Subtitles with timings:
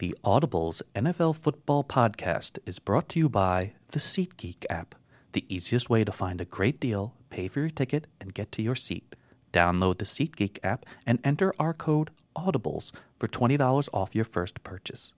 [0.00, 4.94] The Audibles NFL Football Podcast is brought to you by the SeatGeek app,
[5.32, 8.62] the easiest way to find a great deal, pay for your ticket, and get to
[8.62, 9.14] your seat.
[9.52, 15.12] Download the SeatGeek app and enter our code AUDIBLES for $20 off your first purchase.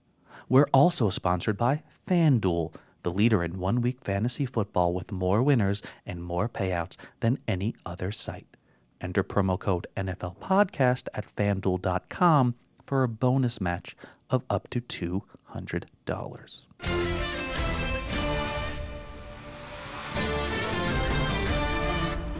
[0.49, 2.73] We're also sponsored by FanDuel,
[3.03, 7.73] the leader in one week fantasy football with more winners and more payouts than any
[7.85, 8.57] other site.
[8.99, 12.55] Enter promo code NFL Podcast at fanduel.com
[12.85, 13.95] for a bonus match
[14.29, 15.83] of up to $200.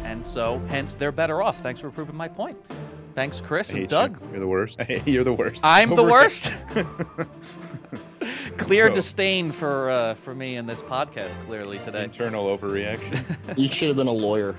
[0.03, 1.59] And so, hence, they're better off.
[1.61, 2.57] Thanks for proving my point.
[3.15, 4.19] Thanks, Chris and Doug.
[4.21, 4.27] you.
[4.31, 4.79] You're the worst.
[5.05, 5.61] You're the worst.
[5.63, 6.51] I'm the worst.
[8.57, 8.93] Clear No.
[8.93, 11.35] disdain for uh, for me in this podcast.
[11.45, 12.03] Clearly today.
[12.05, 13.57] Internal overreaction.
[13.57, 14.55] You should have been a lawyer.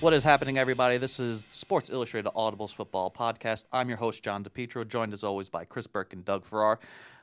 [0.00, 0.96] What is happening, everybody?
[0.96, 3.66] This is Sports Illustrated Audibles Football Podcast.
[3.70, 6.78] I'm your host, John DePetro, joined as always by Chris Burke and Doug Farrar.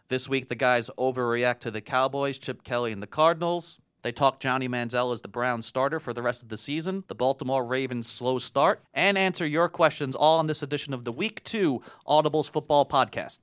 [0.09, 3.79] This week, the guys overreact to the Cowboys, Chip Kelly, and the Cardinals.
[4.03, 7.15] They talk Johnny Manziel as the Browns starter for the rest of the season, the
[7.15, 11.43] Baltimore Ravens' slow start, and answer your questions all on this edition of the Week
[11.45, 13.39] 2 Audibles Football Podcast.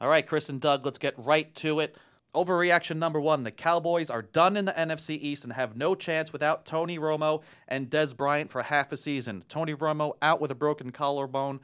[0.00, 1.94] All right, Chris and Doug, let's get right to it.
[2.34, 6.32] Overreaction number one the Cowboys are done in the NFC East and have no chance
[6.32, 9.44] without Tony Romo and Dez Bryant for half a season.
[9.48, 11.60] Tony Romo out with a broken collarbone.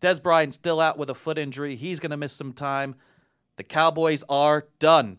[0.00, 1.76] Dez Bryant still out with a foot injury.
[1.76, 2.94] He's going to miss some time.
[3.56, 5.18] The Cowboys are done.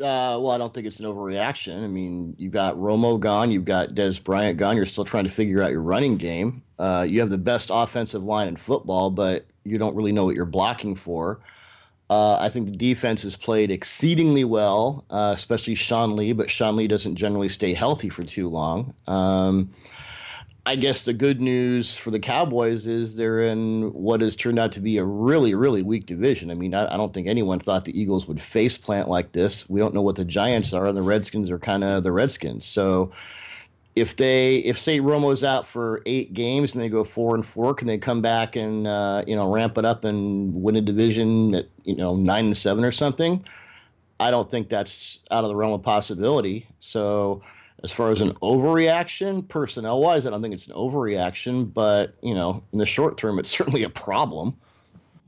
[0.00, 1.84] Uh, well, I don't think it's an overreaction.
[1.84, 4.76] I mean, you've got Romo gone, you've got Dez Bryant gone.
[4.76, 6.62] You're still trying to figure out your running game.
[6.78, 10.34] Uh, you have the best offensive line in football, but you don't really know what
[10.34, 11.40] you're blocking for.
[12.10, 16.76] Uh, I think the defense has played exceedingly well, uh, especially Sean Lee, but Sean
[16.76, 18.94] Lee doesn't generally stay healthy for too long.
[19.06, 19.70] Um,
[20.66, 24.72] I guess the good news for the Cowboys is they're in what has turned out
[24.72, 26.50] to be a really, really weak division.
[26.50, 29.68] I mean, I, I don't think anyone thought the Eagles would face plant like this.
[29.68, 32.64] We don't know what the Giants are, and the Redskins are kind of the Redskins.
[32.64, 33.12] So
[33.96, 37.74] if they, if say Romo's out for eight games and they go four and four,
[37.74, 41.54] can they come back and uh, you know ramp it up and win a division
[41.54, 43.44] at you know nine and seven or something?
[44.20, 46.66] I don't think that's out of the realm of possibility.
[46.80, 47.42] So
[47.82, 52.34] as far as an overreaction, personnel wise, I don't think it's an overreaction, but you
[52.34, 54.56] know, in the short term, it's certainly a problem.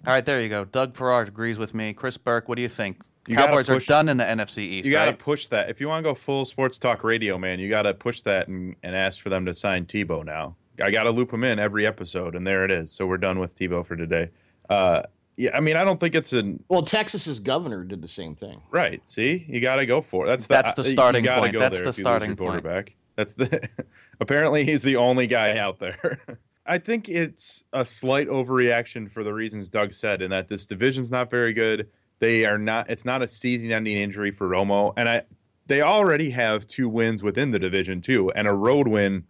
[0.06, 0.64] All right, there you go.
[0.64, 1.92] Doug Farrar agrees with me.
[1.92, 3.00] Chris Burke, what do you think?
[3.26, 4.86] You gotta Cowboys are push- done in the NFC East.
[4.86, 5.18] you got to right?
[5.18, 5.68] push that.
[5.70, 8.48] If you want to go full sports talk radio, man, you got to push that
[8.48, 10.56] and, and ask for them to sign Tebow now.
[10.82, 12.92] I got to loop him in every episode, and there it is.
[12.92, 14.28] So we're done with Tebow for today.
[14.68, 15.02] Uh,
[15.36, 18.60] yeah, I mean, I don't think it's an Well, Texas's governor did the same thing.
[18.70, 19.02] right.
[19.06, 20.28] See, you got to go for it.
[20.28, 21.52] That's the, That's the you starting point.
[21.52, 22.62] Go That's there the if you lose starting your point.
[22.62, 22.94] quarterback.
[23.16, 23.68] That's the.
[24.20, 26.20] apparently, he's the only guy out there.
[26.66, 31.10] I think it's a slight overreaction for the reasons Doug said, in that this division's
[31.10, 31.88] not very good.
[32.18, 32.88] They are not.
[32.90, 35.22] It's not a season-ending injury for Romo, and I.
[35.68, 39.24] They already have two wins within the division too, and a road win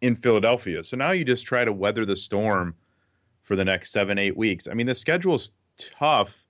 [0.00, 0.84] in Philadelphia.
[0.84, 2.74] So now you just try to weather the storm
[3.42, 4.68] for the next seven, eight weeks.
[4.68, 6.44] I mean, the schedule's tough.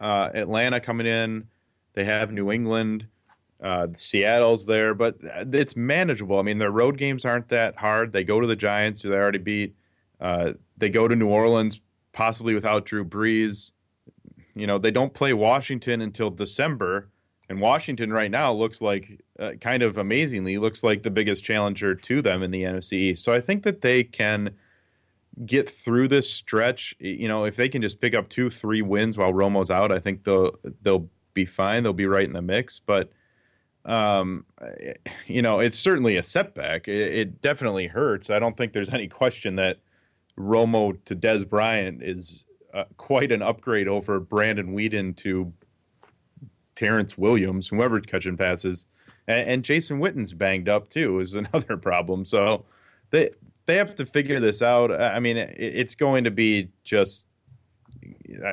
[0.00, 1.46] Uh, Atlanta coming in,
[1.92, 3.06] they have New England,
[3.62, 6.38] uh, Seattle's there, but it's manageable.
[6.38, 8.12] I mean, their road games aren't that hard.
[8.12, 9.76] They go to the Giants, who they already beat.
[10.20, 11.80] Uh, they go to New Orleans,
[12.12, 13.72] possibly without Drew Brees.
[14.54, 17.08] You know, they don't play Washington until December,
[17.48, 21.94] and Washington right now looks like, uh, kind of amazingly, looks like the biggest challenger
[21.94, 23.18] to them in the NFC.
[23.18, 24.54] So I think that they can
[25.44, 26.94] get through this stretch.
[26.98, 29.98] You know, if they can just pick up two, three wins while Romo's out, I
[29.98, 30.52] think they'll
[30.82, 31.82] they'll be fine.
[31.82, 32.78] They'll be right in the mix.
[32.78, 33.12] But
[33.84, 34.46] um,
[35.26, 36.88] you know, it's certainly a setback.
[36.88, 38.30] It, it definitely hurts.
[38.30, 39.78] I don't think there's any question that
[40.38, 45.52] Romo to Dez Bryant is uh, quite an upgrade over Brandon Weeden to
[46.74, 48.86] Terrance Williams, whoever's catching passes,
[49.28, 52.24] and, and Jason Witten's banged up too is another problem.
[52.24, 52.64] So
[53.10, 53.30] they
[53.66, 54.92] they have to figure this out.
[54.92, 57.28] I mean, it, it's going to be just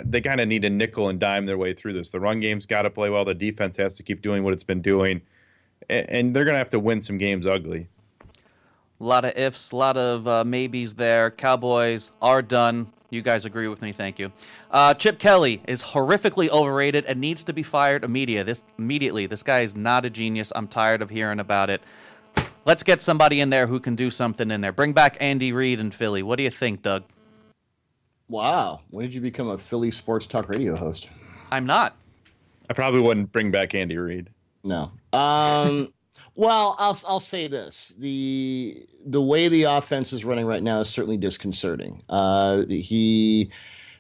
[0.04, 2.10] they kind of need to nickel and dime their way through this.
[2.10, 3.26] The run game's got to play well.
[3.26, 5.22] The defense has to keep doing what it's been doing,
[5.90, 7.88] and, and they're going to have to win some games ugly.
[9.02, 11.32] A lot of ifs, a lot of uh, maybes there.
[11.32, 12.92] Cowboys are done.
[13.10, 13.92] You guys agree with me.
[13.92, 14.32] Thank you.
[14.70, 18.46] Uh, Chip Kelly is horrifically overrated and needs to be fired immediate.
[18.46, 19.26] This, immediately.
[19.26, 20.52] This guy is not a genius.
[20.56, 21.82] I'm tired of hearing about it.
[22.66, 24.72] Let's get somebody in there who can do something in there.
[24.72, 26.22] Bring back Andy Reid in Philly.
[26.22, 27.04] What do you think, Doug?
[28.28, 28.82] Wow.
[28.92, 31.10] When did you become a Philly sports talk radio host?
[31.52, 31.96] I'm not.
[32.70, 34.30] I probably wouldn't bring back Andy Reid.
[34.64, 34.92] No.
[35.14, 35.92] Um,
[36.36, 40.90] Well, I'll I'll say this: the the way the offense is running right now is
[40.90, 42.02] certainly disconcerting.
[42.10, 43.52] Uh, he,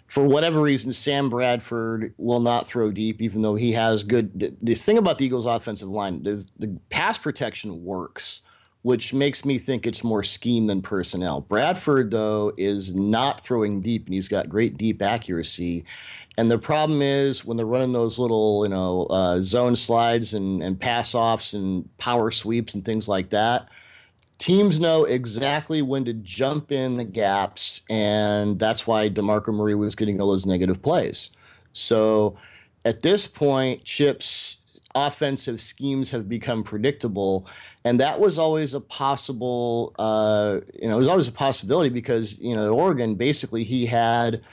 [0.08, 4.38] for whatever reason, Sam Bradford will not throw deep, even though he has good.
[4.40, 8.42] The, the thing about the Eagles' offensive line, the, the pass protection works,
[8.84, 11.42] which makes me think it's more scheme than personnel.
[11.42, 15.84] Bradford, though, is not throwing deep, and he's got great deep accuracy.
[16.38, 20.64] And the problem is when they're running those little, you know, uh, zone slides and,
[20.64, 23.68] and pass offs and power sweeps and things like that,
[24.38, 27.82] teams know exactly when to jump in the gaps.
[27.90, 31.32] And that's why DeMarco Murray was getting all those negative plays.
[31.74, 32.38] So
[32.86, 34.59] at this point, Chip's
[34.96, 37.48] offensive schemes have become predictable.
[37.86, 42.38] And that was always a possible, uh, you know, it was always a possibility because,
[42.40, 44.42] you know, Oregon, basically he had–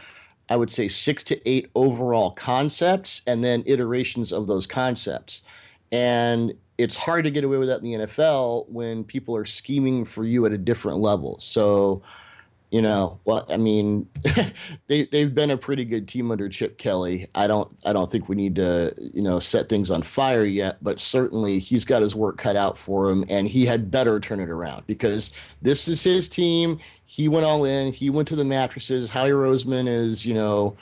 [0.48, 5.42] I would say six to eight overall concepts and then iterations of those concepts.
[5.90, 10.04] And it's hard to get away with that in the NFL when people are scheming
[10.04, 11.38] for you at a different level.
[11.40, 12.02] So
[12.70, 14.08] you know, well, I mean,
[14.86, 17.26] they they've been a pretty good team under Chip Kelly.
[17.34, 20.78] I don't I don't think we need to you know set things on fire yet,
[20.82, 24.40] but certainly he's got his work cut out for him, and he had better turn
[24.40, 25.30] it around because
[25.62, 26.78] this is his team.
[27.04, 27.92] He went all in.
[27.92, 29.10] He went to the mattresses.
[29.10, 30.76] Howie Roseman is you know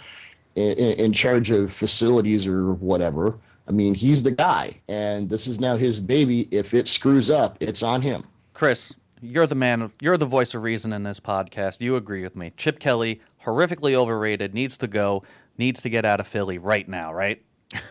[0.55, 3.37] in, in charge of facilities or whatever.
[3.67, 6.49] I mean, he's the guy, and this is now his baby.
[6.51, 8.25] If it screws up, it's on him.
[8.53, 9.91] Chris, you're the man.
[10.01, 11.81] You're the voice of reason in this podcast.
[11.81, 12.53] You agree with me.
[12.57, 15.25] Chip Kelly, horrifically overrated, needs to go.
[15.59, 17.13] Needs to get out of Philly right now.
[17.13, 17.43] Right?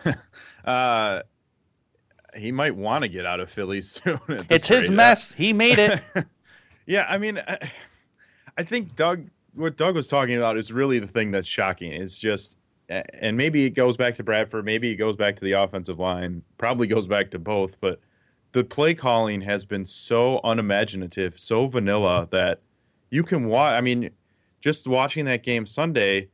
[0.64, 1.22] uh,
[2.36, 4.18] he might want to get out of Philly soon.
[4.28, 5.32] It's his mess.
[5.32, 6.00] He made it.
[6.86, 7.70] yeah, I mean, I,
[8.56, 9.28] I think Doug.
[9.54, 11.92] What Doug was talking about is really the thing that's shocking.
[11.92, 12.56] It's just
[12.88, 16.42] and maybe it goes back to Bradford, maybe it goes back to the offensive line,
[16.58, 18.00] probably goes back to both, but
[18.54, 22.60] the play calling has been so unimaginative, so vanilla that
[23.10, 23.72] you can watch.
[23.74, 24.10] I mean,
[24.60, 26.28] just watching that game Sunday,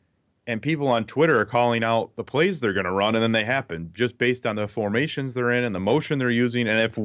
[0.46, 3.32] and people on Twitter are calling out the plays they're going to run, and then
[3.32, 6.68] they happen just based on the formations they're in and the motion they're using.
[6.68, 6.98] And if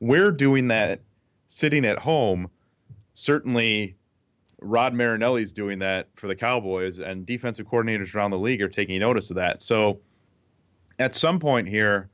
[0.00, 1.00] we're doing that
[1.46, 2.50] sitting at home,
[3.14, 3.96] certainly
[4.60, 8.98] Rod Marinelli's doing that for the Cowboys, and defensive coordinators around the league are taking
[8.98, 9.62] notice of that.
[9.62, 10.00] So
[10.98, 12.10] at some point here,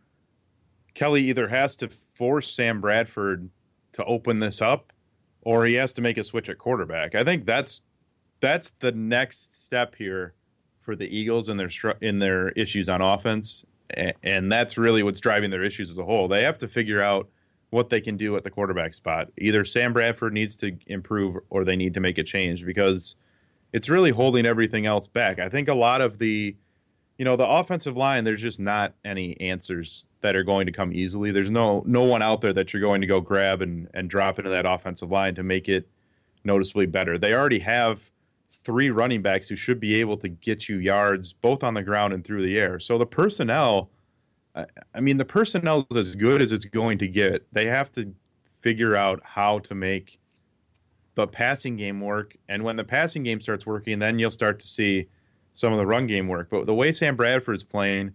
[0.92, 1.88] Kelly either has to
[2.22, 3.50] force Sam Bradford
[3.94, 4.92] to open this up,
[5.40, 7.16] or he has to make a switch at quarterback.
[7.16, 7.80] I think that's
[8.38, 10.34] that's the next step here
[10.80, 11.68] for the Eagles in their
[12.00, 13.66] in their issues on offense,
[14.22, 16.28] and that's really what's driving their issues as a whole.
[16.28, 17.28] They have to figure out
[17.70, 19.26] what they can do at the quarterback spot.
[19.36, 23.16] Either Sam Bradford needs to improve, or they need to make a change because
[23.72, 25.40] it's really holding everything else back.
[25.40, 26.54] I think a lot of the
[27.18, 30.92] you know the offensive line there's just not any answers that are going to come
[30.92, 31.30] easily.
[31.30, 34.38] There's no no one out there that you're going to go grab and and drop
[34.38, 35.88] into that offensive line to make it
[36.44, 37.18] noticeably better.
[37.18, 38.10] They already have
[38.50, 42.12] three running backs who should be able to get you yards both on the ground
[42.12, 42.78] and through the air.
[42.80, 43.90] So the personnel
[44.94, 47.46] I, mean the personnel is as good as it's going to get.
[47.52, 48.14] They have to
[48.60, 50.20] figure out how to make
[51.14, 52.36] the passing game work.
[52.48, 55.08] And when the passing game starts working then you'll start to see
[55.54, 56.48] some of the run game work.
[56.50, 58.12] But the way Sam Bradford's playing,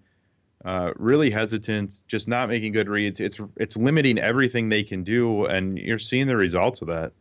[0.66, 3.20] uh, really hesitant, just not making good reads.
[3.20, 7.12] It's it's limiting everything they can do, and you're seeing the results of that.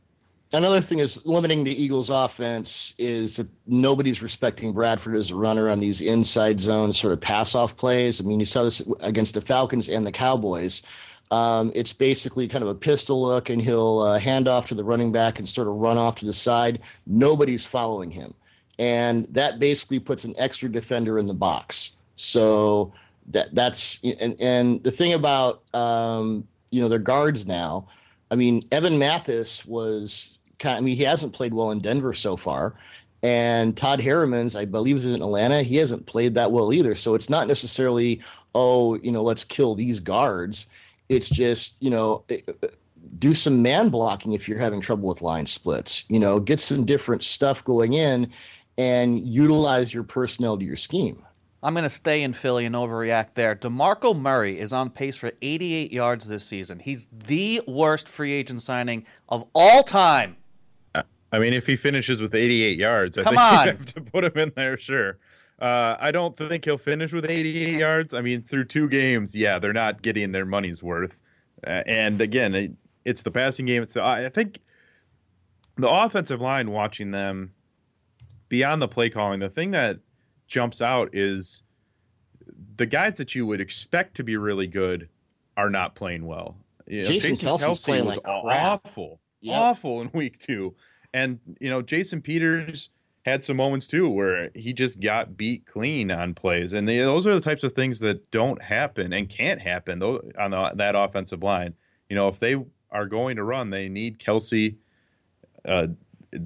[0.52, 5.68] Another thing is limiting the Eagles' offense is that nobody's respecting Bradford as a runner
[5.68, 8.20] on these inside zone sort of pass off plays.
[8.20, 10.82] I mean, you saw this against the Falcons and the Cowboys.
[11.32, 14.84] Um, it's basically kind of a pistol look, and he'll uh, hand off to the
[14.84, 16.80] running back and sort of run off to the side.
[17.06, 18.32] Nobody's following him
[18.78, 21.92] and that basically puts an extra defender in the box.
[22.16, 22.92] So
[23.30, 27.88] that that's and and the thing about um, you know their guards now.
[28.30, 30.76] I mean, Evan Mathis was kind.
[30.76, 32.74] I mean, he hasn't played well in Denver so far,
[33.22, 35.62] and Todd Herremans, I believe, is in Atlanta.
[35.62, 36.94] He hasn't played that well either.
[36.94, 38.20] So it's not necessarily
[38.54, 40.66] oh you know let's kill these guards.
[41.08, 42.24] It's just you know
[43.18, 46.04] do some man blocking if you're having trouble with line splits.
[46.08, 48.32] You know, get some different stuff going in
[48.78, 51.25] and utilize your personnel to your scheme.
[51.62, 53.56] I'm going to stay in Philly and overreact there.
[53.56, 56.78] DeMarco Murray is on pace for 88 yards this season.
[56.78, 60.36] He's the worst free agent signing of all time.
[61.32, 63.66] I mean, if he finishes with 88 yards, I Come think on.
[63.66, 65.18] you have to put him in there, sure.
[65.58, 68.14] Uh, I don't think he'll finish with 88 yards.
[68.14, 71.18] I mean, through two games, yeah, they're not getting their money's worth.
[71.66, 72.72] Uh, and again, it,
[73.04, 73.82] it's the passing game.
[73.82, 74.60] It's the, I think
[75.76, 77.52] the offensive line watching them
[78.48, 79.98] beyond the play calling, the thing that
[80.46, 81.62] jumps out is
[82.76, 85.08] the guys that you would expect to be really good
[85.56, 86.56] are not playing well.
[86.86, 89.54] you know, Jason Jason, Kelce playing was like awful, Yep.
[89.60, 90.74] awful in week two,
[91.12, 92.90] and you know Jason Peters
[93.24, 97.26] had some moments too where he just got beat clean on plays, and they, those
[97.26, 100.94] are the types of things that don't happen and can't happen though on the, that
[100.94, 101.74] offensive line.
[102.08, 102.56] You know, if they
[102.92, 104.76] are going to run, they need Kelce.
[105.66, 105.88] Uh,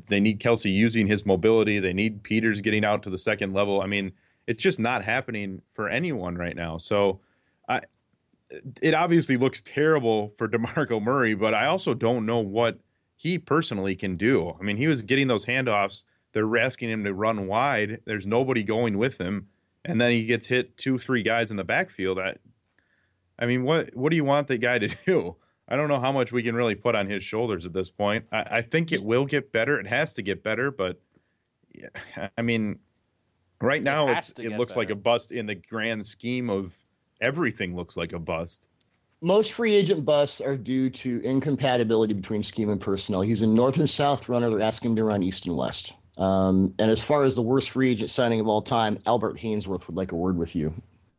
[0.08, 1.78] they need Kelce using his mobility.
[1.78, 3.80] They need Peters getting out to the second level.
[3.80, 4.12] I mean,
[4.46, 6.78] it's just not happening for anyone right now.
[6.78, 7.20] So,
[7.68, 7.82] I
[8.82, 12.78] it obviously looks terrible for DeMarco Murray, but I also don't know what
[13.16, 14.56] he personally can do.
[14.58, 16.04] I mean, he was getting those handoffs.
[16.32, 18.00] They're asking him to run wide.
[18.06, 19.48] There's nobody going with him,
[19.84, 22.18] and then he gets hit two, three guys in the backfield.
[22.18, 22.36] I,
[23.38, 25.36] I mean, what what do you want the guy to do?
[25.70, 28.26] I don't know how much we can really put on his shoulders at this point.
[28.32, 29.78] I, I think it will get better.
[29.78, 31.00] It has to get better, but
[31.72, 31.88] yeah,
[32.36, 32.80] I mean,
[33.60, 36.76] right now has it's, it get looks like a bust in the grand scheme of
[37.20, 37.76] everything.
[37.76, 38.66] Looks like a bust.
[39.22, 43.20] Most free agent busts are due to incompatibility between scheme and personnel.
[43.20, 44.50] He's a north and south runner.
[44.50, 45.92] They're asking him to run east and west.
[46.16, 49.86] Um, and as far as the worst free agent signing of all time, Albert Haynesworth
[49.86, 50.74] would like a word with you.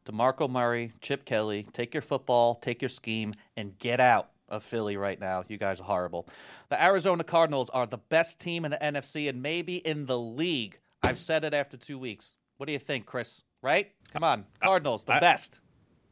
[0.05, 4.97] DeMarco Murray, Chip Kelly, take your football, take your scheme, and get out of Philly
[4.97, 5.43] right now.
[5.47, 6.27] You guys are horrible.
[6.69, 10.77] The Arizona Cardinals are the best team in the NFC and maybe in the league.
[11.01, 12.35] I've said it after two weeks.
[12.57, 13.41] What do you think, Chris?
[13.63, 13.91] Right?
[14.13, 14.45] Come on.
[14.61, 15.59] Cardinals, the I- best.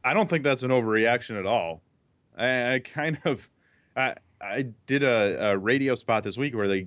[0.02, 1.82] I don't think that's an overreaction at all.
[2.36, 3.50] I, I kind of,
[3.94, 6.86] I, I did a, a radio spot this week where the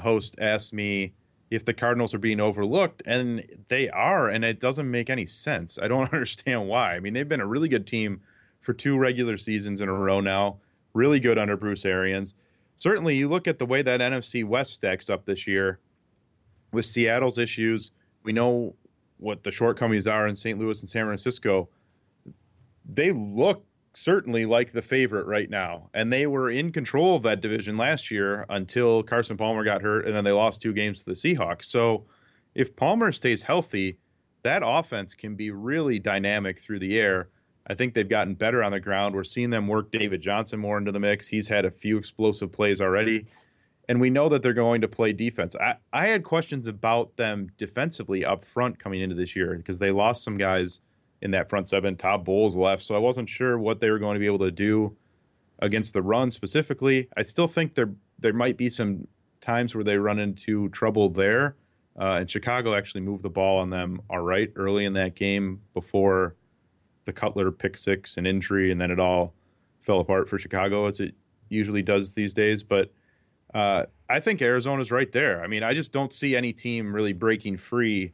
[0.00, 1.14] host asked me
[1.50, 5.78] if the Cardinals are being overlooked, and they are, and it doesn't make any sense.
[5.80, 6.94] I don't understand why.
[6.96, 8.20] I mean, they've been a really good team
[8.60, 10.58] for two regular seasons in a row now,
[10.98, 12.34] really good under Bruce Arians.
[12.76, 15.80] Certainly, you look at the way that NFC West stacks up this year
[16.72, 17.90] with Seattle's issues.
[18.22, 18.74] We know
[19.16, 20.58] what the shortcomings are in St.
[20.58, 21.68] Louis and San Francisco
[22.88, 25.90] they look certainly like the favorite right now.
[25.92, 30.06] And they were in control of that division last year until Carson Palmer got hurt
[30.06, 31.64] and then they lost two games to the Seahawks.
[31.64, 32.06] So
[32.54, 33.98] if Palmer stays healthy,
[34.42, 37.28] that offense can be really dynamic through the air.
[37.68, 39.14] I think they've gotten better on the ground.
[39.14, 41.28] We're seeing them work David Johnson more into the mix.
[41.28, 43.26] He's had a few explosive plays already.
[43.88, 45.54] And we know that they're going to play defense.
[45.56, 49.90] I, I had questions about them defensively up front coming into this year because they
[49.90, 50.80] lost some guys
[51.20, 51.96] in that front seven.
[51.96, 54.50] Todd Bowles left, so I wasn't sure what they were going to be able to
[54.50, 54.96] do
[55.58, 57.08] against the run specifically.
[57.16, 59.08] I still think there there might be some
[59.40, 61.56] times where they run into trouble there.
[61.98, 65.60] Uh, and Chicago actually moved the ball on them all right early in that game
[65.74, 66.36] before
[67.08, 69.32] the Cutler pick six and injury, and then it all
[69.80, 71.14] fell apart for Chicago as it
[71.48, 72.62] usually does these days.
[72.62, 72.92] But
[73.54, 75.42] uh, I think Arizona's right there.
[75.42, 78.12] I mean, I just don't see any team really breaking free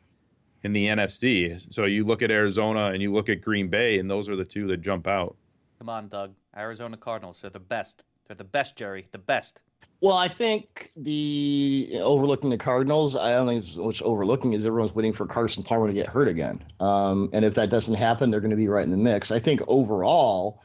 [0.63, 1.61] in the NFC.
[1.75, 4.45] So you look at Arizona and you look at Green Bay, and those are the
[4.45, 5.37] two that jump out.
[5.79, 6.35] Come on, Doug.
[6.57, 7.41] Arizona Cardinals.
[7.41, 8.05] They're the best.
[8.29, 9.09] They're the best, Jerry.
[9.11, 9.61] The best.
[10.01, 15.15] Well, I think the overlooking the Cardinals, I don't think what's overlooking is everyone's waiting
[15.15, 16.63] for Carson Palmer to get hurt again.
[16.79, 19.31] Um, and if that doesn't happen, they're going to be right in the mix.
[19.31, 20.61] I think overall,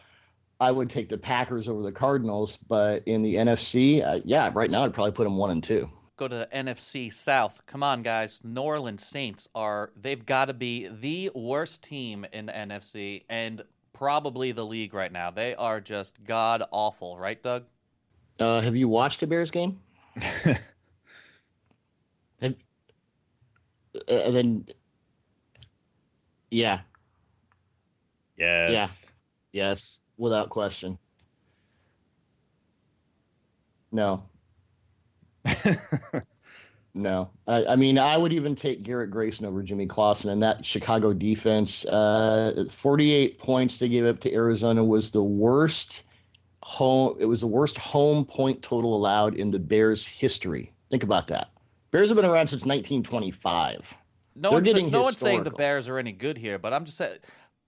[0.60, 4.70] I would take the Packers over the Cardinals, but in the NFC, uh, yeah, right
[4.70, 5.90] now I'd probably put them one and two.
[6.18, 7.62] Go to the NFC South.
[7.66, 8.42] Come on, guys.
[8.44, 13.64] New Orleans Saints are, they've got to be the worst team in the NFC and
[13.94, 15.32] probably the league right now.
[15.32, 17.66] They are just god awful, right, Doug?
[18.40, 19.80] Uh, have you watched a Bears game?
[20.16, 20.56] have,
[22.42, 22.54] uh,
[24.08, 24.66] and then,
[26.52, 26.82] yeah,
[28.38, 29.12] Yes.
[29.52, 29.70] Yeah.
[29.72, 30.98] yes, without question.
[33.92, 34.24] No,
[36.94, 40.66] No, I, I mean I would even take Garrett Grayson over Jimmy Clausen, and that
[40.66, 41.86] Chicago defense.
[41.86, 46.02] Uh, Forty-eight points they gave up to Arizona was the worst
[46.70, 47.18] home.
[47.20, 50.72] It was the worst home point total allowed in the Bears' history.
[50.92, 51.50] Think about that.
[51.92, 53.82] Bears have been around since 1925.
[54.36, 55.52] No They're one's, getting no one's saying the.
[55.52, 57.18] Bears are any good here, but I'm just saying.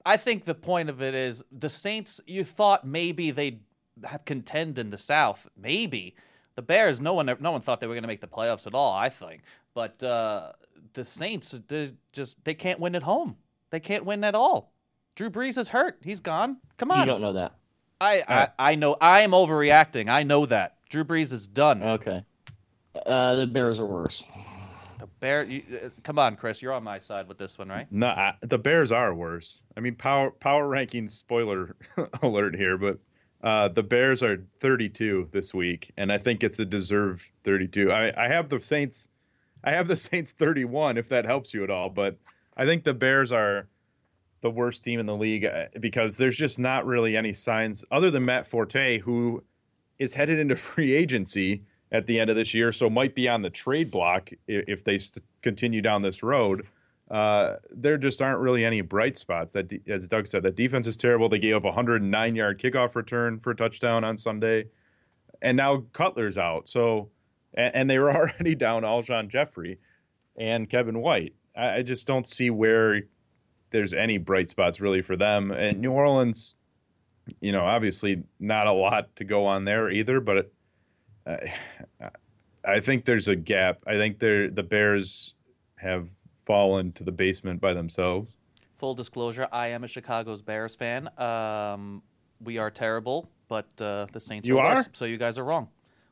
[0.05, 2.21] I think the point of it is the Saints.
[2.27, 3.61] You thought maybe they'd
[4.03, 6.15] have contend in the South, maybe.
[6.55, 8.75] The Bears, no one, no one thought they were going to make the playoffs at
[8.75, 8.93] all.
[8.93, 9.41] I think,
[9.73, 10.51] but uh,
[10.93, 11.55] the Saints,
[12.11, 13.37] just they can't win at home.
[13.71, 14.73] They can't win at all.
[15.15, 15.97] Drew Brees is hurt.
[16.03, 16.57] He's gone.
[16.77, 16.99] Come on.
[16.99, 17.55] You don't know that.
[18.01, 20.09] I, I I know I am overreacting.
[20.09, 21.81] I know that Drew Brees is done.
[21.83, 22.25] Okay.
[23.05, 24.23] Uh, the Bears are worse.
[24.99, 25.43] the Bear.
[25.43, 26.61] You, uh, come on, Chris.
[26.61, 27.87] You're on my side with this one, right?
[27.91, 29.63] No, I, the Bears are worse.
[29.77, 31.75] I mean, power power rankings spoiler
[32.21, 32.99] alert here, but
[33.43, 37.91] uh, the Bears are 32 this week, and I think it's a deserved 32.
[37.91, 39.07] I, I have the Saints,
[39.63, 42.17] I have the Saints 31 if that helps you at all, but
[42.57, 43.67] I think the Bears are
[44.41, 48.11] the worst team in the league uh, because there's just not really any signs other
[48.11, 49.43] than Matt Forte, who
[49.99, 53.41] is headed into free agency at the end of this year, so might be on
[53.41, 54.97] the trade block if, they
[55.41, 56.65] continue down this road.
[57.09, 59.51] Uh, there just aren't really any bright spots.
[59.53, 61.27] That, as Doug said, that defense is terrible.
[61.27, 64.67] They gave up a 109 yard kickoff return for a touchdown on Sunday,
[65.41, 66.69] and now Cutler's out.
[66.69, 67.09] So,
[67.53, 69.79] and, and they were already down Alshon Jeffery
[70.37, 71.35] and Kevin White.
[71.57, 73.01] I, I just don't see where
[73.71, 75.51] there's any bright spots really for them.
[75.51, 76.55] And New Orleans,
[77.39, 80.37] you know, obviously not a lot to go on there either, but.
[80.37, 80.53] It,
[81.25, 82.09] uh,
[82.63, 83.79] I think there's a gap.
[83.87, 85.35] I think they the Bears
[85.75, 86.09] have
[86.45, 88.33] fallen to the basement by themselves.
[88.77, 91.09] Full disclosure: I am a Chicago's Bears fan.
[91.17, 92.03] Um,
[92.43, 94.75] we are terrible, but uh, the Saints You are, are?
[94.75, 94.89] worse.
[94.93, 95.69] So you guys are wrong.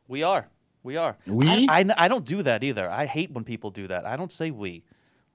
[0.07, 0.47] We are.
[0.81, 1.17] We are.
[1.27, 1.47] We?
[1.47, 2.89] I, I, I don't do that either.
[2.89, 4.05] I hate when people do that.
[4.05, 4.83] I don't say we.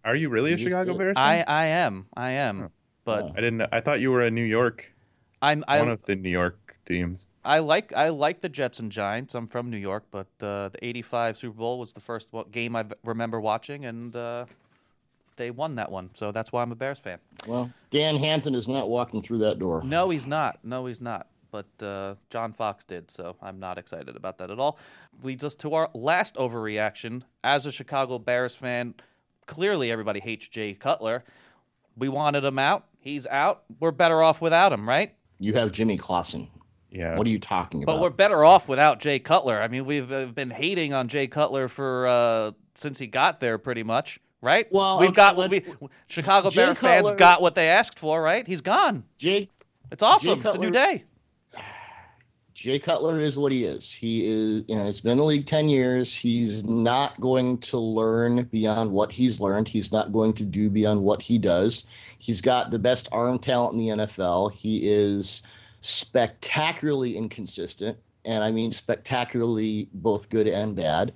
[0.04, 0.99] Are you really a Chicago should.
[0.99, 1.14] Bears?
[1.16, 1.44] I fan?
[1.49, 2.06] I am.
[2.16, 2.61] I am.
[2.61, 2.68] Huh.
[3.04, 3.62] But I didn't.
[3.73, 4.94] I thought you were a New York,
[5.42, 7.26] I'm I, one of the New York teams.
[7.44, 9.34] I like I like the Jets and Giants.
[9.34, 12.87] I'm from New York, but uh, the '85 Super Bowl was the first game I
[13.04, 14.46] remember watching, and uh,
[15.37, 16.11] they won that one.
[16.14, 17.18] So that's why I'm a Bears fan.
[17.46, 19.82] Well, Dan Hampton is not walking through that door.
[19.84, 20.61] No, he's not.
[20.64, 21.28] No, he's not.
[21.50, 24.78] But uh, John Fox did, so I'm not excited about that at all.
[25.23, 27.23] Leads us to our last overreaction.
[27.44, 28.94] As a Chicago Bears fan,
[29.46, 31.24] clearly everybody hates Jay Cutler.
[31.96, 32.86] We wanted him out.
[32.98, 33.64] He's out.
[33.80, 35.14] We're better off without him, right?
[35.38, 36.48] You have Jimmy Clausen.
[36.90, 37.16] Yeah.
[37.18, 37.94] What are you talking about?
[37.94, 39.60] But we're better off without Jay Cutler.
[39.60, 43.58] I mean, we've uh, been hating on Jay Cutler for uh, since he got there,
[43.58, 44.66] pretty much, right?
[44.70, 48.22] Well, we've okay, got let's- we, Chicago Jay Bear fans got what they asked for,
[48.22, 48.46] right?
[48.46, 49.04] He's gone.
[49.18, 49.50] Jake
[49.90, 50.40] It's awesome.
[50.44, 51.04] It's a new day.
[52.64, 53.92] Jay Cutler is what he is.
[53.92, 56.16] He is, you know, it's been in the league 10 years.
[56.16, 59.68] He's not going to learn beyond what he's learned.
[59.68, 61.85] He's not going to do beyond what he does.
[62.18, 64.52] He's got the best arm talent in the NFL.
[64.52, 65.42] He is
[65.83, 71.12] spectacularly inconsistent, and I mean spectacularly both good and bad.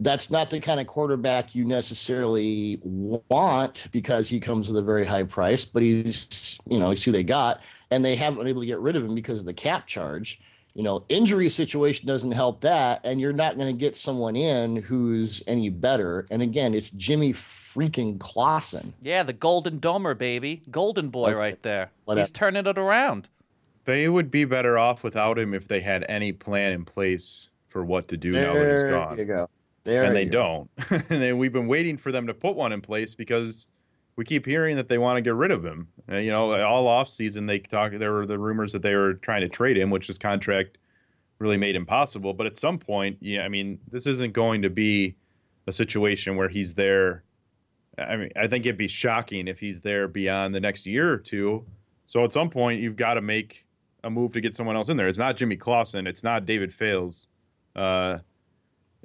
[0.00, 5.04] That's not the kind of quarterback you necessarily want because he comes with a very
[5.04, 7.60] high price, but he's, you know, he's who they got,
[7.92, 10.40] and they haven't been able to get rid of him because of the cap charge
[10.76, 14.76] you know, injury situation doesn't help that, and you're not going to get someone in
[14.76, 16.26] who's any better.
[16.30, 18.92] And again, it's Jimmy freaking Clausen.
[19.02, 20.60] Yeah, the Golden Domer, baby.
[20.70, 21.34] Golden boy Okay.
[21.34, 21.90] right there.
[22.04, 22.20] Whatever.
[22.22, 23.28] He's turning it around.
[23.86, 27.82] They would be better off without him if they had any plan in place for
[27.82, 29.16] what to do now that he's There gone.
[29.18, 29.48] you go.
[29.84, 30.68] There and they go.
[30.78, 30.90] don't.
[31.10, 33.68] and then we've been waiting for them to put one in place because
[34.16, 35.88] we keep hearing that they want to get rid of him.
[36.08, 37.92] And, you know, all off season they talk.
[37.92, 40.78] There were the rumors that they were trying to trade him, which his contract
[41.38, 42.32] really made impossible.
[42.32, 45.16] But at some point, yeah, I mean, this isn't going to be
[45.66, 47.24] a situation where he's there.
[47.98, 51.18] I mean, I think it'd be shocking if he's there beyond the next year or
[51.18, 51.66] two.
[52.06, 53.66] So at some point, you've got to make
[54.02, 55.08] a move to get someone else in there.
[55.08, 56.06] It's not Jimmy Clausen.
[56.06, 57.26] It's not David Fales.
[57.74, 58.18] Uh,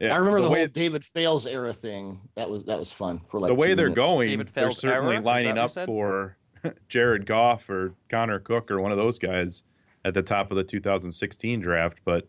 [0.02, 2.20] yeah, I remember the, way, whole David Fales era thing.
[2.36, 4.06] That was that was fun for like the way they're minutes.
[4.08, 5.24] going, David they're certainly era?
[5.24, 6.38] Lining that what you up for
[6.90, 9.62] Jared Goff or Connor Cook or one of those guys
[10.04, 12.00] at the top of the 2016 draft.
[12.04, 12.28] But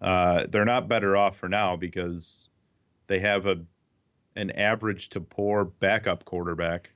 [0.00, 2.50] uh, they're not better off for now because
[3.06, 3.62] they have a
[4.34, 6.90] an average to poor backup quarterback,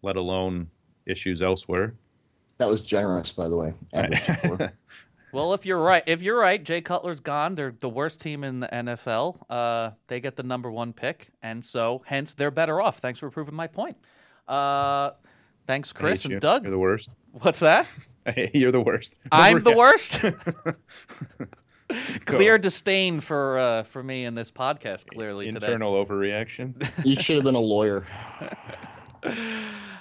[0.00, 0.70] let alone
[1.04, 1.94] issues elsewhere.
[2.58, 3.74] That was generous, by the way.
[3.92, 4.72] Average score.
[5.32, 7.54] Well, if you're right, if you're right, Jay Cutler's gone.
[7.56, 9.44] They're the worst team in the NFL.
[9.50, 12.98] Uh, they get the number one pick, and so hence they're better off.
[12.98, 13.96] Thanks for proving my point.
[14.48, 15.10] Uh,
[15.66, 16.34] thanks, Chris hate you.
[16.36, 16.62] and Doug.
[16.62, 17.14] You're the worst.
[17.32, 17.86] What's that?
[18.54, 19.16] You're the worst.
[19.32, 20.20] I'm the Overreact- worst.
[22.26, 25.06] Clear disdain for uh, for me in this podcast.
[25.08, 26.74] Clearly today, Internal overreaction.
[27.04, 28.06] you should have been a lawyer.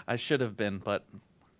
[0.07, 1.05] I should have been, but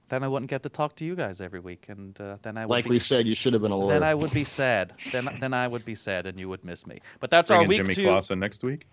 [0.10, 2.66] then I wouldn't get to talk to you guys every week, and uh, then I
[2.66, 3.94] would Like be, we said, you should have been a lawyer.
[3.94, 4.94] then I would be sad.
[5.12, 7.00] Then then I would be sad, and you would miss me.
[7.20, 8.04] But that's Bring our week Jimmy two.
[8.04, 8.88] Clausen next week.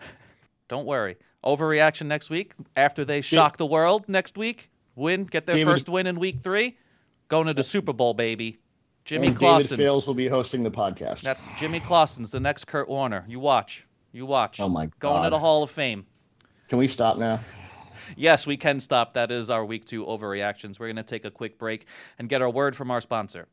[0.69, 1.17] Don't worry.
[1.45, 4.71] Overreaction next week after they shock the world next week.
[4.95, 6.79] Win, get their David- first win in week three.
[7.29, 8.59] Going to the Super Bowl, baby.
[9.05, 9.77] Jimmy and David Clausen.
[9.79, 11.23] Fales will be hosting the podcast.
[11.23, 13.25] That Jimmy Clausen's the next Kurt Warner.
[13.27, 13.87] You watch.
[14.13, 14.61] You watch.
[14.61, 16.07] Oh, my Going to the Hall of Fame.
[16.69, 17.41] Can we stop now?
[18.17, 19.15] Yes, we can stop.
[19.15, 20.79] That is our week two overreactions.
[20.79, 21.87] We're going to take a quick break
[22.19, 23.49] and get our word from our sponsor.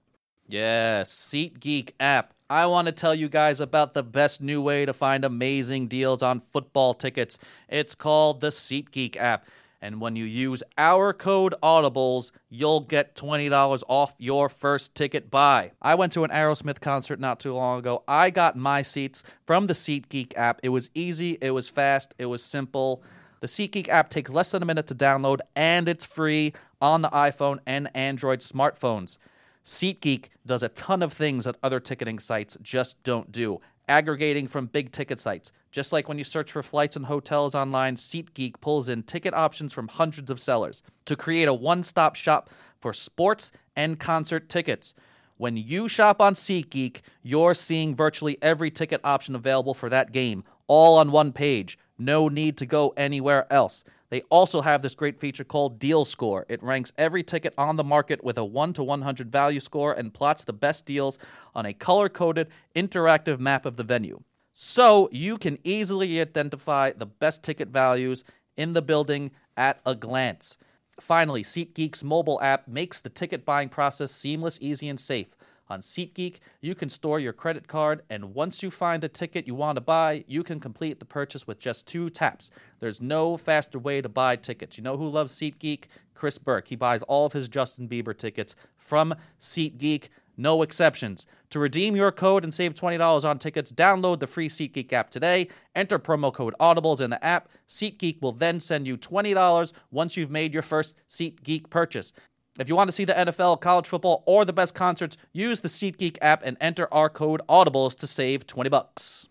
[0.48, 2.34] Yes, SeatGeek app.
[2.50, 6.24] I want to tell you guys about the best new way to find amazing deals
[6.24, 7.38] on football tickets.
[7.68, 9.46] It's called the SeatGeek app.
[9.82, 15.72] And when you use our code Audibles, you'll get $20 off your first ticket buy.
[15.82, 18.04] I went to an Aerosmith concert not too long ago.
[18.08, 20.60] I got my seats from the SeatGeek app.
[20.64, 23.04] It was easy, it was fast, it was simple.
[23.42, 26.54] The SeatGeek app takes less than a minute to download and it's free.
[26.82, 29.18] on the iPhone and Android smartphones.
[29.66, 34.66] SeatGeek does a ton of things that other ticketing sites just don't do, aggregating from
[34.66, 35.52] big ticket sites.
[35.72, 39.74] Just like when you search for flights and hotels online, SeatGeek pulls in ticket options
[39.74, 42.50] from hundreds of sellers to create a one stop shop
[42.80, 44.94] for sports and concert tickets.
[45.38, 50.44] When you shop on SeatGeek, you're seeing virtually every ticket option available for that game,
[50.68, 51.78] all on one page.
[52.00, 53.84] No need to go anywhere else.
[54.10, 56.46] They also have this great feature called Deal Score.
[56.50, 60.14] It ranks every ticket on the market with a 1 to 100 value score and
[60.14, 61.20] plots the best deals
[61.54, 64.22] on a color coded interactive map of the venue.
[64.54, 68.24] So you can easily identify the best ticket values
[68.58, 70.58] in the building at a glance.
[71.00, 75.28] Finally, SeatGeek's mobile app makes the ticket buying process seamless, easy, and safe.
[75.70, 79.54] On SeatGeek, you can store your credit card, and once you find the ticket you
[79.54, 82.50] want to buy, you can complete the purchase with just two taps.
[82.80, 84.78] There's no faster way to buy tickets.
[84.78, 85.84] You know who loves SeatGeek?
[86.16, 86.68] Chris Burke.
[86.68, 91.26] He buys all of his Justin Bieber tickets from SeatGeek, no exceptions.
[91.52, 95.50] To redeem your code and save $20 on tickets, download the free SeatGeek app today.
[95.76, 97.50] Enter promo code Audibles in the app.
[97.68, 102.14] SeatGeek will then send you $20 once you've made your first SeatGeek purchase.
[102.60, 105.70] If you want to see the NFL, college football, or the best concerts, use the
[105.70, 109.30] SeatGeek app and enter our code Audibles to save 20 bucks.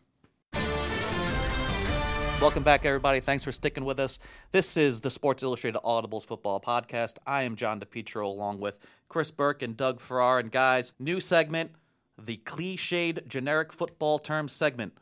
[2.41, 3.21] Welcome back, everybody.
[3.21, 4.19] Thanks for sticking with us.
[4.51, 7.19] This is the Sports Illustrated Audibles Football Podcast.
[7.27, 8.79] I am John DePetro along with
[9.11, 10.39] Chris Burke and Doug Farrar.
[10.39, 11.73] And guys, new segment,
[12.17, 14.97] the cliched generic football term segment.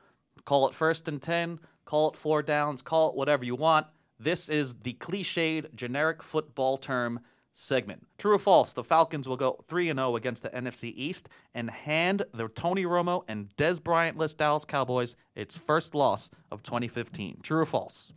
[0.45, 3.87] Call it first and 10, call it four downs, call it whatever you want.
[4.19, 7.21] This is the cliched generic football term
[7.57, 8.07] segment.
[8.19, 12.23] True or false, the Falcons will go 3 0 against the NFC East and hand
[12.33, 17.40] the Tony Romo and Dez Bryant list Dallas Cowboys its first loss of 2015.
[17.42, 18.12] True or false?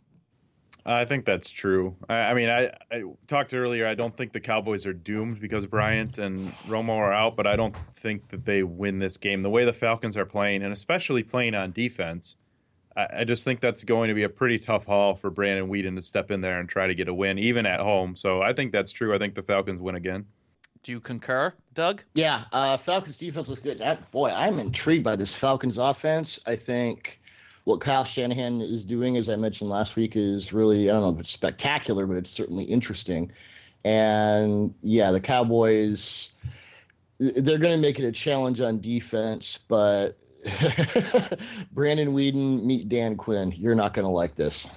[0.84, 1.96] I think that's true.
[2.08, 3.86] I, I mean, I, I, talked earlier.
[3.86, 7.56] I don't think the Cowboys are doomed because Bryant and Romo are out, but I
[7.56, 9.42] don't think that they win this game.
[9.42, 12.36] The way the Falcons are playing, and especially playing on defense,
[13.00, 15.96] I, I just think that's going to be a pretty tough haul for Brandon Weeden
[15.96, 18.16] to step in there and try to get a win, even at home.
[18.16, 19.14] So I think that's true.
[19.14, 20.26] I think the Falcons win again.
[20.82, 22.02] Do you concur, Doug?
[22.14, 23.78] Yeah, uh, Falcons defense was good.
[23.78, 26.40] That, boy, I'm intrigued by this Falcons offense.
[26.46, 27.20] I think
[27.64, 31.10] what Kyle Shanahan is doing, as I mentioned last week, is really I don't know
[31.10, 33.30] if it's spectacular, but it's certainly interesting.
[33.84, 36.30] And yeah, the Cowboys
[37.18, 40.16] they're going to make it a challenge on defense, but
[41.72, 43.52] Brandon Weeden meet Dan Quinn.
[43.56, 44.68] You're not going to like this.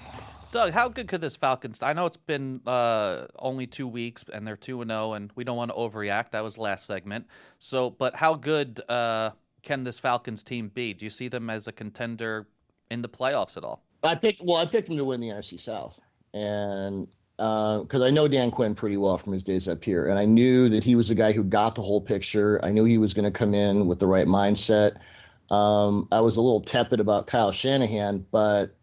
[0.51, 1.81] Doug, how good could this Falcons?
[1.81, 5.31] I know it's been uh, only two weeks and they're two and zero, oh, and
[5.35, 6.31] we don't want to overreact.
[6.31, 7.25] That was last segment.
[7.57, 9.31] So, but how good uh,
[9.63, 10.93] can this Falcons team be?
[10.93, 12.47] Do you see them as a contender
[12.91, 13.83] in the playoffs at all?
[14.03, 14.41] I picked.
[14.43, 15.97] Well, I picked them to win the NFC South,
[16.33, 20.19] and because uh, I know Dan Quinn pretty well from his days up here, and
[20.19, 22.59] I knew that he was the guy who got the whole picture.
[22.63, 24.97] I knew he was going to come in with the right mindset.
[25.53, 28.75] Um, I was a little tepid about Kyle Shanahan, but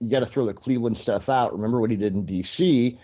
[0.00, 1.52] you got to throw the Cleveland stuff out.
[1.52, 2.98] Remember what he did in D.C.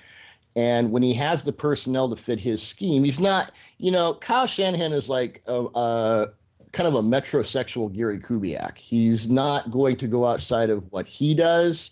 [0.57, 4.47] And when he has the personnel to fit his scheme, he's not, you know, Kyle
[4.47, 6.27] Shanahan is like a, a
[6.73, 8.79] kind of a metrosexual Gary Kubiak.
[8.79, 11.91] He's not going to go outside of what he does,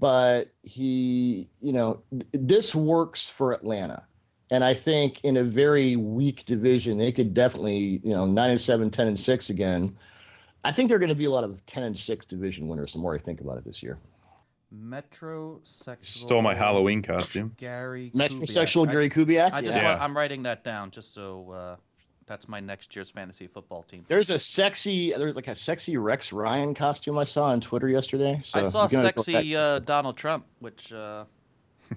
[0.00, 2.00] but he, you know,
[2.32, 4.04] this works for Atlanta.
[4.50, 8.60] And I think in a very weak division, they could definitely, you know, 9 and
[8.60, 9.98] 7, 10 and 6 again
[10.64, 12.92] I think there are going to be a lot of 10 and 6 division winners
[12.92, 13.98] the more I think about it this year.
[14.74, 16.04] Metrosexual.
[16.04, 17.54] Stole my Halloween costume.
[17.56, 18.10] Gary.
[18.14, 19.52] Metrosexual Gary Kubiak.
[19.52, 19.90] I just yeah.
[19.90, 21.76] want, I'm writing that down just so uh,
[22.26, 24.04] that's my next year's fantasy football team.
[24.08, 28.40] There's a sexy, there's like a sexy Rex Ryan costume I saw on Twitter yesterday.
[28.42, 30.92] So I saw sexy uh, Donald Trump, which.
[30.92, 31.24] Uh,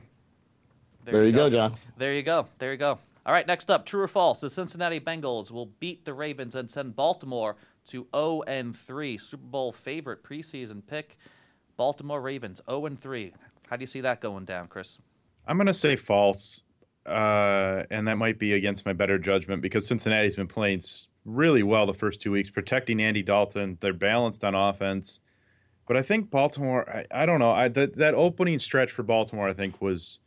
[1.06, 1.50] there, there, you go.
[1.50, 1.78] go, John.
[1.98, 2.48] There you go.
[2.60, 3.00] There you go.
[3.26, 4.40] All right, next up, true or false?
[4.40, 9.46] The Cincinnati Bengals will beat the Ravens and send Baltimore to 0 and 3, Super
[9.46, 11.18] Bowl favorite preseason pick,
[11.76, 13.34] Baltimore Ravens 0 and 3.
[13.70, 15.00] How do you see that going down, Chris?
[15.48, 16.64] I'm going to say false,
[17.06, 20.82] uh, and that might be against my better judgment because Cincinnati's been playing
[21.26, 23.78] really well the first two weeks, protecting Andy Dalton.
[23.80, 25.20] They're balanced on offense,
[25.88, 26.90] but I think Baltimore.
[26.90, 27.52] I, I don't know.
[27.52, 30.20] I, that that opening stretch for Baltimore, I think, was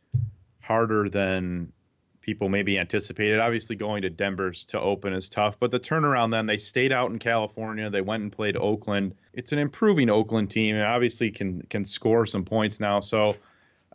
[0.60, 1.72] harder than
[2.20, 3.38] people maybe anticipated.
[3.38, 7.10] Obviously, going to Denver's to open is tough, but the turnaround then they stayed out
[7.10, 7.90] in California.
[7.90, 9.14] They went and played Oakland.
[9.32, 13.00] It's an improving Oakland team, and obviously can can score some points now.
[13.00, 13.36] So.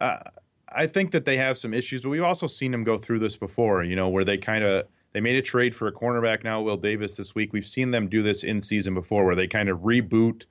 [0.01, 0.17] Uh,
[0.77, 3.37] I think that they have some issues, but we've also seen them go through this
[3.37, 4.85] before, you know, where they kind of
[5.15, 7.53] they made a trade for a cornerback now, Will Davis this week.
[7.53, 10.43] We've seen them do this in season before where they kind of reboot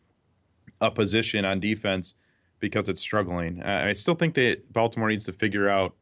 [0.81, 2.15] a position on defense
[2.61, 3.63] because it's struggling.
[3.63, 5.95] Uh, I still think that Baltimore needs to figure out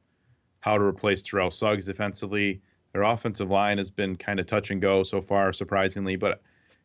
[0.62, 2.62] how to replace Terrell Suggs defensively.
[2.92, 6.16] Their offensive line has been kind of touch and go so far, surprisingly.
[6.16, 6.40] But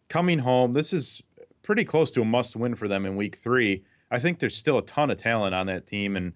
[0.09, 1.21] coming home, this is
[1.61, 3.83] pretty close to a must win for them in week three.
[4.09, 6.15] I think there's still a ton of talent on that team.
[6.15, 6.33] And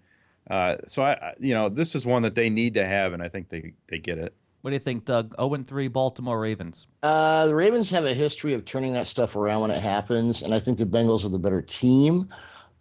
[0.50, 3.30] uh, so, I, you know, this is one that they need to have, and I
[3.30, 4.36] think they, they get it.
[4.62, 5.34] What do you think, Doug?
[5.40, 6.86] 0 3 Baltimore Ravens.
[7.02, 10.54] Uh, the Ravens have a history of turning that stuff around when it happens, and
[10.54, 12.30] I think the Bengals are the better team.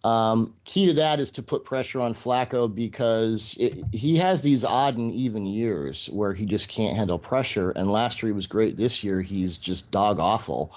[0.03, 4.63] Um, key to that is to put pressure on Flacco because it, he has these
[4.63, 7.71] odd and even years where he just can't handle pressure.
[7.71, 8.77] And last year he was great.
[8.77, 10.73] This year he's just dog awful.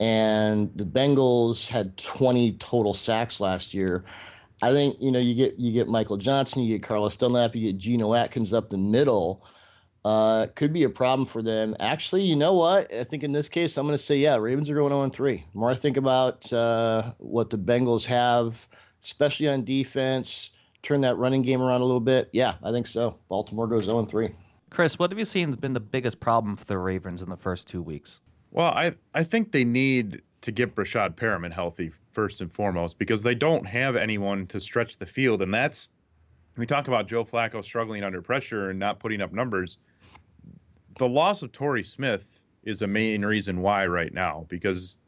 [0.00, 4.02] And the Bengals had 20 total sacks last year.
[4.62, 7.60] I think you know you get you get Michael Johnson, you get Carlos Dunlap, you
[7.60, 9.42] get Geno Atkins up the middle
[10.04, 11.74] uh, could be a problem for them.
[11.80, 12.92] Actually, you know what?
[12.92, 15.36] I think in this case, I'm going to say, yeah, Ravens are going 0 3.
[15.52, 18.68] The more I think about uh, what the Bengals have,
[19.02, 20.50] especially on defense,
[20.82, 22.28] turn that running game around a little bit.
[22.32, 23.18] Yeah, I think so.
[23.28, 24.34] Baltimore goes 0 3.
[24.70, 27.36] Chris, what have you seen has been the biggest problem for the Ravens in the
[27.36, 28.20] first two weeks?
[28.50, 33.22] Well, I I think they need to get Breshad Perriman healthy first and foremost because
[33.22, 35.90] they don't have anyone to stretch the field, and that's
[36.56, 39.78] we talk about Joe Flacco struggling under pressure and not putting up numbers
[40.96, 45.00] the loss of Torrey Smith is a main reason why right now because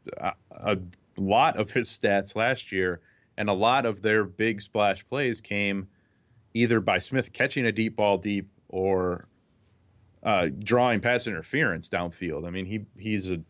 [0.51, 0.77] a,
[1.19, 2.99] lot of his stats last year
[3.37, 5.87] and a lot of their big splash plays came
[6.53, 9.23] either by Smith catching a deep ball deep or
[10.21, 12.45] uh, drawing pass interference downfield.
[12.45, 13.41] I mean, he he's a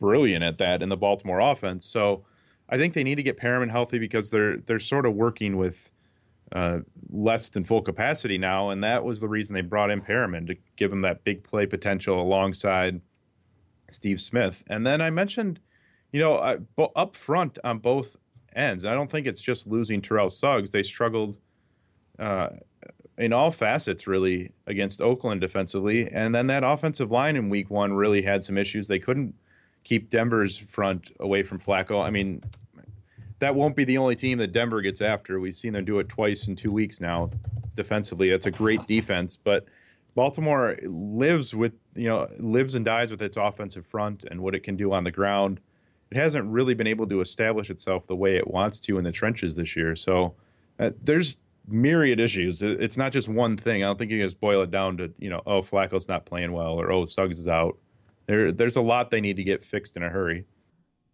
[0.00, 1.84] brilliant at that in the Baltimore offense.
[1.84, 2.24] So
[2.68, 5.90] I think they need to get Perriman healthy because they're they're sort of working with
[6.52, 6.78] uh,
[7.10, 10.56] less than full capacity now, and that was the reason they brought in Perriman to
[10.76, 13.00] give him that big play potential alongside
[13.88, 14.62] Steve Smith.
[14.68, 15.60] And then I mentioned,
[16.12, 16.58] you know, uh,
[16.94, 18.16] up front on both
[18.54, 18.84] ends.
[18.84, 20.70] I don't think it's just losing Terrell Suggs.
[20.70, 21.38] They struggled
[22.18, 22.48] uh,
[23.18, 27.92] in all facets really against Oakland defensively, and then that offensive line in Week One
[27.92, 28.88] really had some issues.
[28.88, 29.34] They couldn't
[29.84, 32.04] keep Denver's front away from Flacco.
[32.04, 32.42] I mean,
[33.38, 35.38] that won't be the only team that Denver gets after.
[35.40, 37.30] We've seen them do it twice in two weeks now.
[37.74, 39.66] Defensively, that's a great defense, but
[40.14, 44.60] Baltimore lives with you know lives and dies with its offensive front and what it
[44.60, 45.60] can do on the ground.
[46.10, 49.12] It hasn't really been able to establish itself the way it wants to in the
[49.12, 49.94] trenches this year.
[49.94, 50.34] So
[50.78, 51.36] uh, there's
[51.68, 52.62] myriad issues.
[52.62, 53.82] It's not just one thing.
[53.82, 56.24] I don't think you can just boil it down to you know oh Flacco's not
[56.24, 57.76] playing well or oh Suggs is out.
[58.24, 60.46] There there's a lot they need to get fixed in a hurry.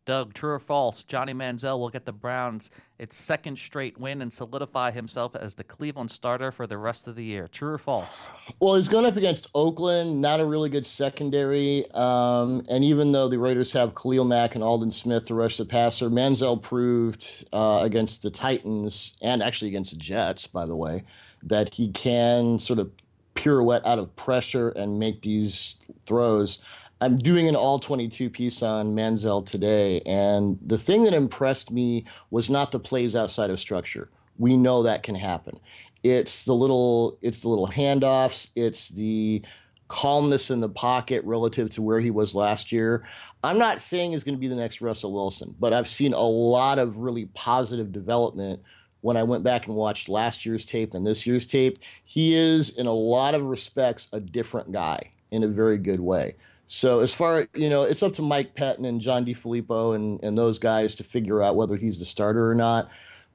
[0.04, 1.04] Doug, true or false?
[1.04, 5.62] Johnny Manziel will get the Browns its second straight win and solidify himself as the
[5.62, 7.46] Cleveland starter for the rest of the year.
[7.48, 8.26] True or false?
[8.58, 11.88] Well, he's going up against Oakland, not a really good secondary.
[11.92, 15.64] Um, and even though the Raiders have Khalil Mack and Aldon Smith to rush the
[15.64, 21.04] passer, Manziel proved uh, against the Titans and actually against the Jets, by the way,
[21.44, 22.90] that he can sort of
[23.34, 26.58] pirouette out of pressure and make these throws.
[27.02, 32.04] I'm doing an all 22 piece on Manziel today, and the thing that impressed me
[32.30, 34.08] was not the plays outside of structure.
[34.38, 35.58] We know that can happen.
[36.04, 38.50] It's the little, it's the little handoffs.
[38.54, 39.42] It's the
[39.88, 43.04] calmness in the pocket relative to where he was last year.
[43.42, 46.22] I'm not saying he's going to be the next Russell Wilson, but I've seen a
[46.22, 48.62] lot of really positive development
[49.00, 51.80] when I went back and watched last year's tape and this year's tape.
[52.04, 55.00] He is, in a lot of respects, a different guy
[55.32, 56.36] in a very good way.
[56.74, 60.38] So as far you know, it's up to Mike Pettine and John DeFilippo and and
[60.38, 62.90] those guys to figure out whether he's the starter or not.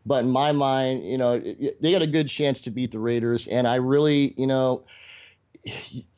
[0.07, 3.45] But in my mind, you know, they got a good chance to beat the Raiders,
[3.47, 4.85] and I really, you know,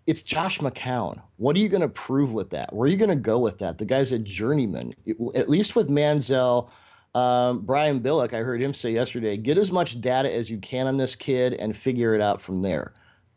[0.08, 1.22] it's Josh McCown.
[1.36, 2.74] What are you going to prove with that?
[2.74, 3.80] Where are you going to go with that?
[3.80, 4.94] The guy's a journeyman.
[5.36, 6.70] At least with Manziel.
[7.16, 10.88] Um, Brian Billick, I heard him say yesterday, get as much data as you can
[10.88, 12.94] on this kid and figure it out from there.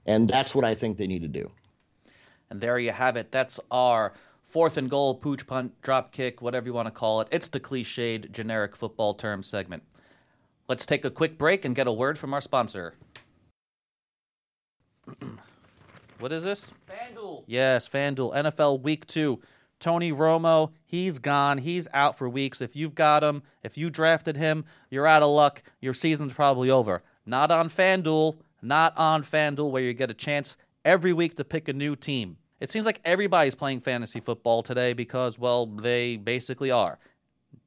[0.07, 1.51] And that's what I think they need to do.
[2.53, 3.33] And there you have it.
[3.33, 4.13] That's our
[4.43, 7.29] fourth and goal, pooch punt, drop kick, whatever you want to call it.
[7.31, 9.83] It's the cliched generic football term segment.
[10.69, 12.95] Let's take a quick break and get a word from our sponsor.
[16.19, 16.75] what is this?
[16.87, 17.45] FanDuel.
[17.47, 18.35] Yes, FanDuel.
[18.35, 19.41] NFL Week 2.
[19.81, 21.57] Tony Romo, he's gone.
[21.57, 22.61] He's out for weeks.
[22.61, 25.63] If you've got him, if you drafted him, you're out of luck.
[25.81, 27.03] Your season's probably over.
[27.25, 28.37] Not on FanDuel.
[28.61, 32.37] Not on FanDuel, where you get a chance every week to pick a new team.
[32.63, 37.01] It seems like everybody's playing fantasy football today because, well, they basically are.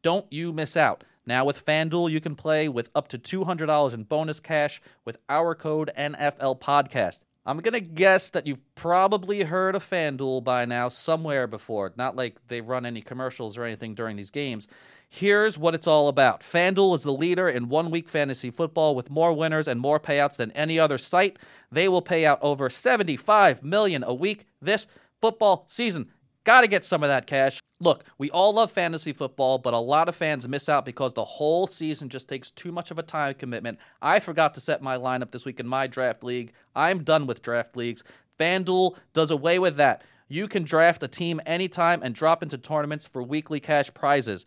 [0.03, 1.03] Don't you miss out.
[1.25, 5.53] Now with FanDuel, you can play with up to $200 in bonus cash with our
[5.53, 7.25] code NFL Podcast.
[7.45, 11.93] I'm to guess that you've probably heard of FanDuel by now somewhere before.
[11.95, 14.67] Not like they run any commercials or anything during these games.
[15.07, 19.11] Here's what it's all about FanDuel is the leader in one week fantasy football with
[19.11, 21.37] more winners and more payouts than any other site.
[21.71, 24.87] They will pay out over 75 million a week this
[25.21, 26.11] football season.
[26.45, 27.59] Got to get some of that cash.
[27.79, 31.25] Look, we all love fantasy football, but a lot of fans miss out because the
[31.25, 33.79] whole season just takes too much of a time commitment.
[33.99, 36.53] I forgot to set my lineup this week in my draft league.
[36.75, 38.03] I'm done with draft leagues.
[38.39, 40.03] FanDuel does away with that.
[40.27, 44.45] You can draft a team anytime and drop into tournaments for weekly cash prizes.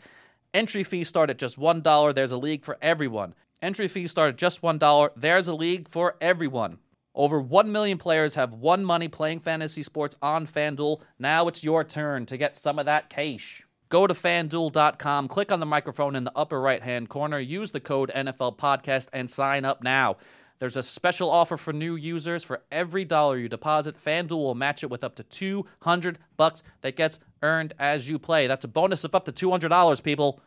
[0.55, 2.15] Entry fees start at just $1.
[2.15, 3.35] There's a league for everyone.
[3.61, 5.11] Entry fees start at just $1.
[5.17, 6.79] There's a league for everyone.
[7.15, 11.01] Over 1 million players have won money playing fantasy sports on FanDuel.
[11.19, 13.65] Now it's your turn to get some of that cash.
[13.89, 17.81] Go to fanduel.com, click on the microphone in the upper right hand corner, use the
[17.81, 20.17] code NFL Podcast, and sign up now.
[20.59, 22.45] There's a special offer for new users.
[22.45, 26.97] For every dollar you deposit, FanDuel will match it with up to 200 bucks that
[26.97, 28.47] gets earned as you play.
[28.47, 30.41] That's a bonus of up to $200, people.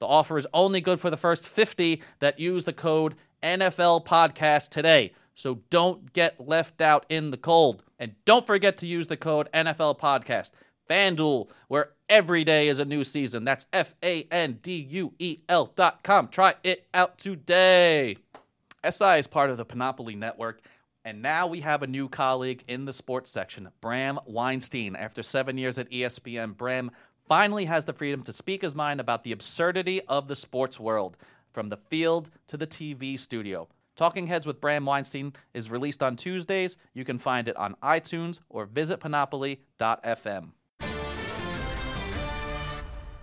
[0.00, 4.68] The offer is only good for the first 50 that use the code NFL Podcast
[4.68, 5.12] today.
[5.34, 7.82] So don't get left out in the cold.
[7.98, 10.52] And don't forget to use the code NFL Podcast.
[10.88, 13.44] FanDuel, where every day is a new season.
[13.44, 16.28] That's F A N D U E L dot com.
[16.28, 18.16] Try it out today.
[18.88, 20.60] SI is part of the Panoply Network,
[21.06, 24.94] and now we have a new colleague in the sports section, Bram Weinstein.
[24.94, 26.90] After seven years at ESPN, Bram
[27.26, 31.16] finally has the freedom to speak his mind about the absurdity of the sports world,
[31.50, 33.66] from the field to the TV studio.
[33.96, 36.76] Talking Heads with Bram Weinstein is released on Tuesdays.
[36.94, 40.50] You can find it on iTunes or visit panoply.fm.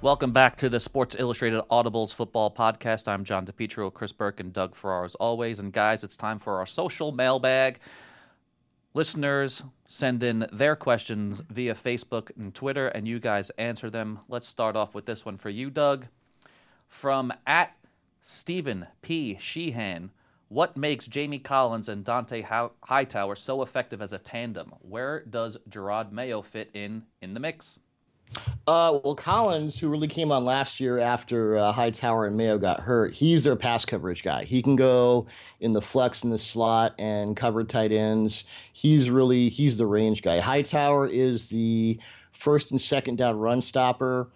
[0.01, 3.09] Welcome back to the Sports Illustrated Audibles Football Podcast.
[3.09, 5.59] I'm John DePetro, Chris Burke, and Doug Farrar as always.
[5.59, 7.79] And guys, it's time for our social mailbag.
[8.93, 14.19] Listeners send in their questions via Facebook and Twitter, and you guys answer them.
[14.29, 16.07] Let's start off with this one for you, Doug.
[16.87, 17.75] From at
[18.21, 19.37] Stephen P.
[19.37, 20.11] Sheehan.
[20.51, 24.73] What makes Jamie Collins and Dont'a Hightower so effective as a tandem?
[24.81, 27.79] Where does Jerod Mayo fit in in the mix?
[28.67, 32.81] Uh, well, Collins, who really came on last year after uh, Hightower and Mayo got
[32.81, 34.43] hurt, he's their pass coverage guy.
[34.43, 35.25] He can go
[35.61, 38.43] in the flex in the slot and cover tight ends.
[38.73, 40.41] He's really he's the range guy.
[40.41, 41.97] Hightower is the
[42.33, 44.27] first and second down run stopper.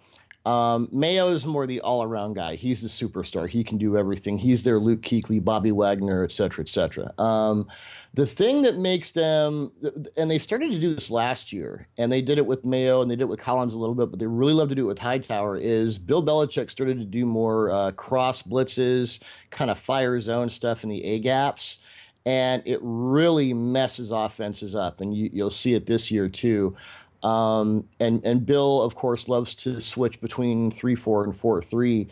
[0.46, 2.54] Um, Mayo is more the all-around guy.
[2.54, 3.48] He's the superstar.
[3.48, 4.38] He can do everything.
[4.38, 7.12] He's their Luke Kuechly, Bobby Wagner, et cetera, et cetera.
[7.20, 7.68] Um,
[8.14, 9.72] the thing that makes them,
[10.16, 13.10] and they started to do this last year, and they did it with Mayo and
[13.10, 14.88] they did it with Collins a little bit, but they really love to do it
[14.88, 15.56] with Hightower.
[15.58, 20.84] Is Bill Belichick started to do more uh, cross blitzes, kind of fire zone stuff
[20.84, 21.80] in the A gaps
[22.26, 25.00] and it really messes offenses up.
[25.00, 26.76] And you, will see it this year too.
[27.22, 32.08] Um, and and Bill, of course, loves to switch between three four and four three.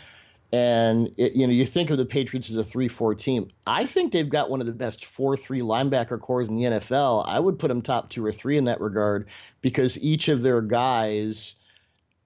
[0.53, 3.51] And it, you know, you think of the Patriots as a three-four team.
[3.67, 7.25] I think they've got one of the best four-three linebacker cores in the NFL.
[7.27, 9.27] I would put them top two or three in that regard
[9.63, 11.57] because each of their guys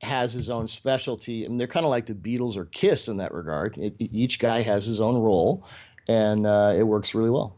[0.03, 1.49] has his own specialty.
[1.49, 3.79] Mean, they're kind of like the Beatles or Kiss in that regard.
[3.79, 5.65] It, each guy has his own role,
[6.07, 7.57] and uh, it works really well.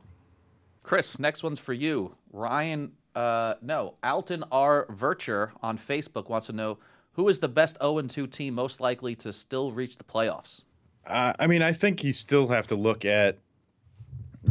[0.84, 2.14] Chris, next one's for you.
[2.32, 4.86] Ryan uh, no, Alton R.
[4.90, 6.78] Vircher on Facebook wants to know
[7.12, 10.62] who is the best 0 2 team most likely to still reach the playoffs?
[11.06, 13.38] Uh, I mean, I think you still have to look at.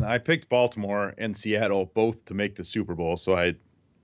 [0.06, 3.56] I picked Baltimore and Seattle both to make the Super Bowl, so I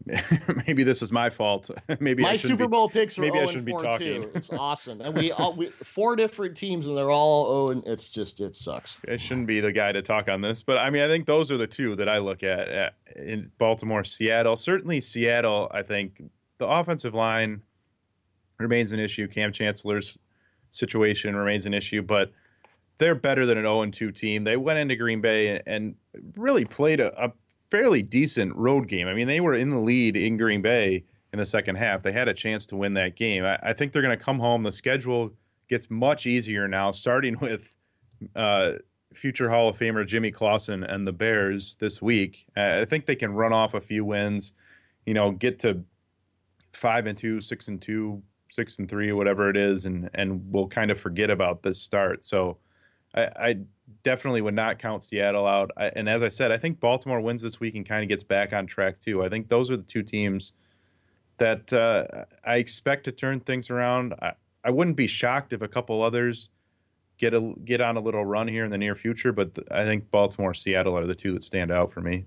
[0.68, 1.72] maybe this is my fault.
[2.00, 4.24] maybe my Super Bowl be, picks are maybe I should be oh talking.
[4.24, 4.32] Too.
[4.36, 8.10] It's awesome, and we all we, four different teams, and they're all oh, and it's
[8.10, 9.00] just it sucks.
[9.10, 11.52] I shouldn't be the guy to talk on this, but I mean, I think those
[11.52, 14.56] are the two that I look at, at in Baltimore, Seattle.
[14.56, 15.70] Certainly, Seattle.
[15.72, 16.22] I think
[16.60, 17.64] the offensive line
[18.60, 19.28] remains an issue.
[19.28, 20.20] Kam Chancellor's
[20.72, 22.32] situation remains an issue, but
[22.98, 24.44] they're better than an 0 2 team.
[24.44, 25.96] They went into Green Bay and
[26.36, 27.32] really played a, a
[27.70, 29.08] fairly decent road game.
[29.08, 32.02] I mean, they were in the lead in Green Bay in the second half.
[32.02, 33.44] They had a chance to win that game.
[33.44, 34.64] I, I think they're going to come home.
[34.64, 35.34] The schedule
[35.68, 37.76] gets much easier now, starting with
[38.36, 38.74] uh,
[39.14, 42.46] future Hall of Famer Jimmy Clausen and the Bears this week.
[42.56, 44.54] Uh, I think they can run off a few wins,
[45.06, 45.84] you know, get to
[46.74, 50.68] five and two, six and two, six and three, whatever it is, and and we'll
[50.68, 52.26] kind of forget about this start.
[52.26, 52.58] So
[53.14, 53.56] I, I
[54.06, 55.72] definitely would not count Seattle out.
[55.76, 58.24] I, and as I said, I think Baltimore wins this week and kind of gets
[58.24, 59.24] back on track too.
[59.24, 60.54] I think those are the two teams
[61.38, 64.14] that uh, I expect to turn things around.
[64.22, 64.34] I,
[64.64, 66.50] I wouldn't be shocked if a couple others
[67.18, 69.86] get a get on a little run here in the near future, but th- I
[69.86, 72.26] think Baltimore, Seattle are the two that stand out for me.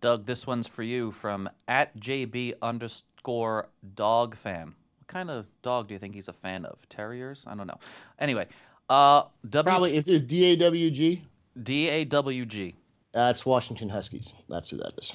[0.00, 4.74] Doug, this one's for you from at JB underscore dog fan.
[4.98, 6.88] What kind of dog do you think he's a fan of?
[6.88, 7.44] Terriers?
[7.48, 7.78] I don't know.
[8.18, 8.46] Anyway,
[8.88, 11.22] uh, w- probably it's D A W G.
[11.62, 12.74] D A W G.
[13.12, 14.32] That's Washington Huskies.
[14.48, 15.12] That's who that is.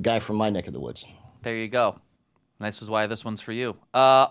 [0.00, 1.04] Guy from my neck of the woods.
[1.42, 1.98] There you go.
[2.60, 3.76] This is why this one's for you.
[3.92, 4.28] Uh,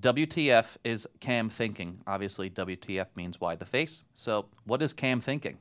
[0.00, 2.00] WTF is Kam thinking?
[2.06, 4.04] Obviously, WTF means why the face.
[4.14, 5.58] So, what is Kam thinking?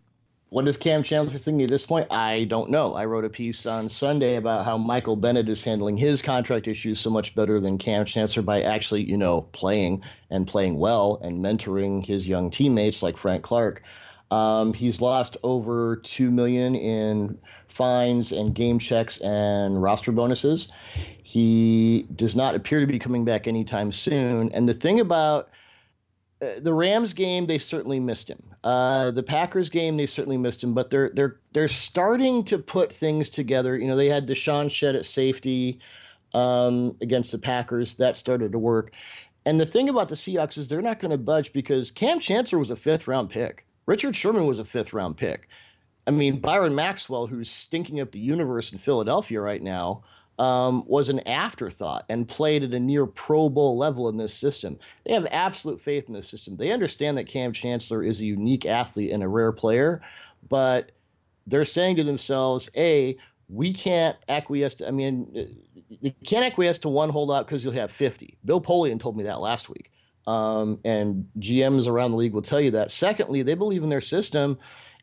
[0.51, 2.07] What is Kam Chancellor thinking at this point?
[2.11, 2.93] I don't know.
[2.93, 6.99] I wrote a piece on Sunday about how Michael Bennett is handling his contract issues
[6.99, 11.39] so much better than Kam Chancellor by actually, you know, playing and playing well and
[11.39, 13.81] mentoring his young teammates like Frank Clark.
[14.29, 17.39] Um, he's lost over two million in
[17.69, 20.67] fines and game checks and roster bonuses.
[21.23, 24.51] He does not appear to be coming back anytime soon.
[24.51, 25.47] And the thing about
[26.59, 28.41] the Rams game, they certainly missed him.
[28.63, 30.73] Uh, the Packers game, they certainly missed him.
[30.73, 33.77] But they're they're they're starting to put things together.
[33.77, 35.79] You know, they had DeShawn Shead at safety
[36.33, 37.95] um, against the Packers.
[37.95, 38.91] That started to work.
[39.45, 42.59] And the thing about the Seahawks is they're not going to budge because Kam Chancellor
[42.59, 43.65] was a fifth round pick.
[43.85, 45.47] Richard Sherman was a fifth round pick.
[46.07, 50.03] I mean, Byron Maxwell, who's stinking up the universe in Philadelphia right now,
[50.41, 54.79] um, was an afterthought and played at a near Pro Bowl level in this system.
[55.05, 56.57] They have absolute faith in this system.
[56.57, 60.01] They understand that Kam Chancellor is a unique athlete and a rare player,
[60.49, 60.93] but
[61.45, 63.17] they're saying to themselves, A,
[63.49, 65.55] we can't acquiesce to, I mean,
[65.89, 68.39] you can't acquiesce to one holdout because you'll have 50.
[68.43, 69.91] Bill Polian told me that last week.
[70.25, 72.89] Um, and GMs around the league will tell you that.
[72.89, 74.57] Secondly, they believe in their system.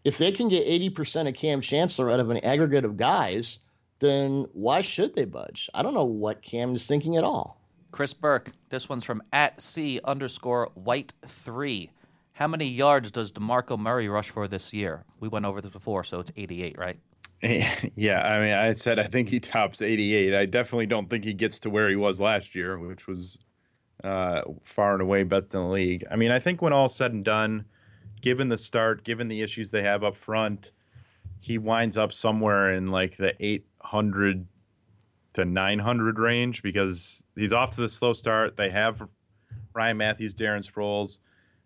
[0.05, 3.61] If they can get 80% of Kam Chancellor out of an aggregate of guys,
[4.01, 5.69] then why should they budge?
[5.75, 7.61] I don't know what Kam is thinking at all.
[7.91, 11.91] Chris Burke, this one's from at C underscore white three.
[12.33, 15.05] How many yards does DeMarco Murray rush for this year?
[15.19, 16.99] We went over this before, so it's 88, right?
[17.97, 20.35] Yeah, I mean, I said I think he tops 88.
[20.35, 23.39] I definitely don't think he gets to where he was last year, which was
[24.05, 26.05] uh, far and away best in the league.
[26.11, 27.65] I mean, I think when all's said and done,
[28.21, 30.73] given the start, given the issues they have up front,
[31.41, 33.35] he winds up somewhere in like the
[33.89, 34.47] 800
[35.35, 38.57] to 900 range because he's off to the slow start.
[38.57, 39.07] They have
[39.75, 41.19] Ryan Mathews, Darren Sproles.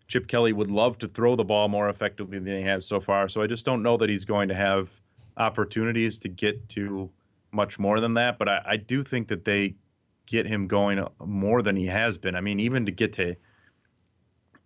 [0.07, 3.29] Chip Kelly would love to throw the ball more effectively than he has so far.
[3.29, 5.01] So I just don't know that he's going to have
[5.37, 7.09] opportunities to get to
[7.51, 8.37] much more than that.
[8.37, 9.75] But I, I do think that they
[10.25, 12.35] get him going more than he has been.
[12.35, 13.35] I mean, even to get to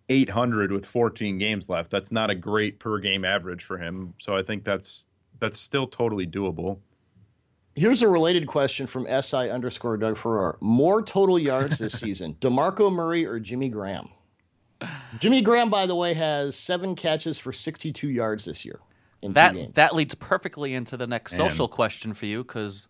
[0.08, 1.90] 800 with 14 games left.
[1.90, 4.14] That's not a great per game average for him.
[4.18, 5.06] So I think that's
[5.38, 6.78] that's still totally doable.
[7.78, 10.58] Here's a related question from SI underscore Doug Farrar.
[10.60, 14.10] More total yards this season, DeMarco Murray or Jimmy Graham?
[15.18, 18.80] Jimmy Graham, by the way, has seven catches for 62 yards this year.
[19.22, 22.88] that that leads perfectly into the next social and, question for you because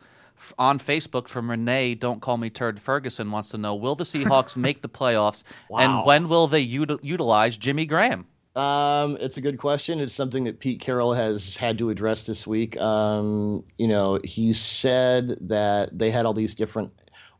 [0.58, 4.56] on Facebook from Renee, don't call me Turd Ferguson wants to know: Will the Seahawks
[4.56, 5.78] make the playoffs, wow.
[5.80, 8.26] and when will they util- utilize Jimmy Graham?
[8.58, 10.00] Um, it's a good question.
[10.00, 12.76] It's something that Pete Carroll has had to address this week.
[12.80, 16.92] Um, you know, he said that they had all these different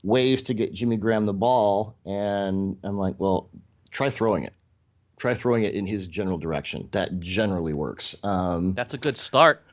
[0.04, 3.50] ways to get Jimmy Graham the ball, and I'm like, well,
[3.90, 4.54] try throwing it.
[5.18, 6.88] Try throwing it in his general direction.
[6.92, 8.14] That generally works.
[8.22, 9.64] Um, That's a good start.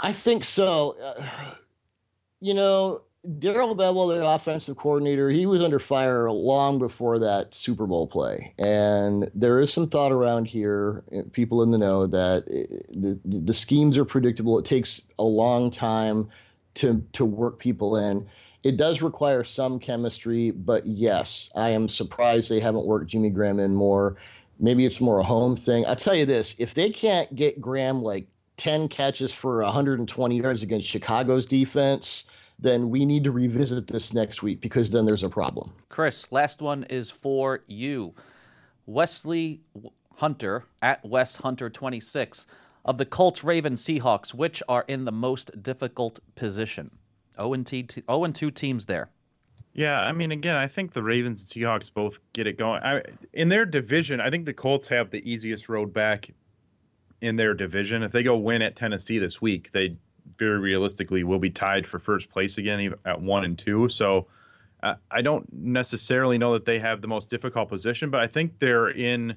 [0.00, 0.96] I think so.
[0.98, 1.26] Uh,
[2.40, 3.02] you know,
[3.38, 8.54] Darrell Bevell, the offensive coordinator, he was under fire long before that Super Bowl play.
[8.58, 13.18] And there is some thought around here, eh, people in the know, that eh, the,
[13.24, 14.58] the schemes are predictable.
[14.58, 16.28] It takes a long time
[16.74, 18.28] to, to work people in.
[18.62, 23.60] It does require some chemistry, but yes, I am surprised they haven't worked Jimmy Graham
[23.60, 24.16] in more.
[24.58, 25.86] Maybe it's more a home thing.
[25.86, 30.62] I'll tell you this if they can't get Graham like 10 catches for 120 yards
[30.62, 32.24] against Chicago's defense,
[32.58, 35.72] then we need to revisit this next week because then there's a problem.
[35.88, 38.14] Chris, last one is for you.
[38.86, 39.60] Wesley
[40.16, 42.46] Hunter at West Hunter 26
[42.84, 46.92] of the Colts, Ravens, Seahawks, which are in the most difficult position?
[47.38, 49.10] 0 and 2 teams there.
[49.74, 52.82] Yeah, I mean, again, I think the Ravens and Seahawks both get it going.
[52.82, 53.02] I,
[53.34, 56.30] in their division, I think the Colts have the easiest road back
[57.20, 58.02] in their division.
[58.02, 59.96] If they go win at Tennessee this week, they
[60.38, 63.88] very realistically will be tied for first place again at one and two.
[63.88, 64.26] So
[64.82, 68.58] uh, I don't necessarily know that they have the most difficult position, but I think
[68.58, 69.36] they're in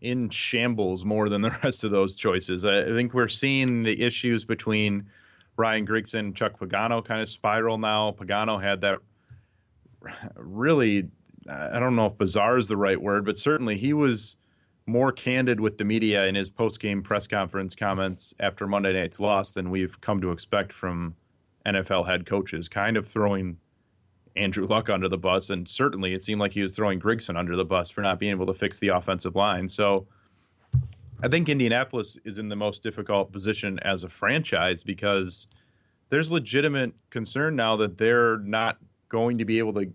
[0.00, 2.64] in shambles more than the rest of those choices.
[2.64, 5.08] I think we're seeing the issues between
[5.56, 8.12] Ryan Grigson and Chuck Pagano kind of spiral now.
[8.12, 8.98] Pagano had that
[10.36, 11.08] really,
[11.48, 14.36] I don't know if bizarre is the right word, but certainly he was
[14.88, 19.50] more candid with the media in his post-game press conference comments after Monday night's loss
[19.50, 21.14] than we've come to expect from
[21.66, 23.58] NFL head coaches, kind of throwing
[24.34, 27.54] Andrew Luck under the bus, and certainly it seemed like he was throwing Grigson under
[27.54, 29.68] the bus for not being able to fix the offensive line.
[29.68, 30.06] So
[31.22, 35.48] I think Indianapolis is in the most difficult position as a franchise because
[36.08, 38.78] there's legitimate concern now that they're not
[39.10, 39.92] going to be able to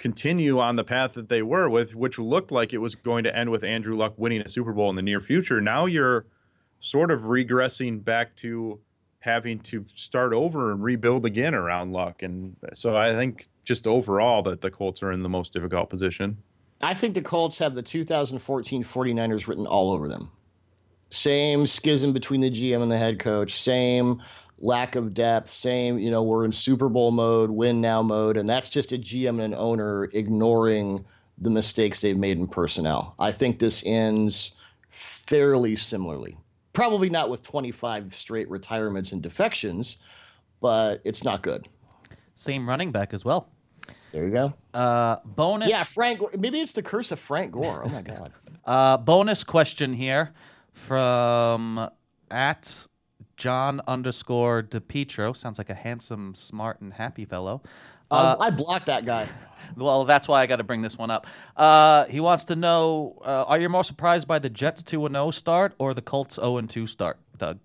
[0.00, 3.36] continue on the path that they were with, which looked like it was going to
[3.36, 5.60] end with Andrew Luck winning a Super Bowl in the near future.
[5.60, 6.24] Now you're
[6.80, 8.80] sort of regressing back to
[9.20, 12.22] having to start over and rebuild again around Luck.
[12.22, 16.38] And so I think just overall that the Colts are in the most difficult position.
[16.82, 20.32] I think the Colts have the 2014 49ers written all over them.
[21.10, 24.22] Same schism between the GM and the head coach, same
[24.60, 28.48] lack of depth, same, you know, we're in Super Bowl mode, win now mode, and
[28.48, 31.04] that's just a GM and an owner ignoring
[31.38, 33.14] the mistakes they've made in personnel.
[33.18, 34.56] I think this ends
[34.90, 36.36] fairly similarly.
[36.72, 39.96] Probably not with 25 straight retirements and defections,
[40.60, 41.66] but it's not good.
[42.36, 43.48] Same running back as well.
[44.12, 44.52] There you go.
[44.74, 45.68] Uh, bonus.
[45.68, 46.38] Yeah, Frank.
[46.38, 47.82] Maybe it's the curse of Frank Gore.
[47.84, 48.32] Oh my God.
[48.62, 50.32] Uh, bonus question here
[50.74, 51.88] from
[52.30, 52.86] at
[53.40, 55.34] John underscore DePetro.
[55.34, 57.62] Sounds like a handsome, smart, and happy fellow.
[58.10, 59.26] Uh, I blocked that guy.
[59.76, 61.28] Well, that's why I got to bring this one up.
[61.56, 65.14] Uh, he wants to know: uh, Are you more surprised by the Jets two and
[65.14, 67.60] zero start or the Colts zero and two start, Doug?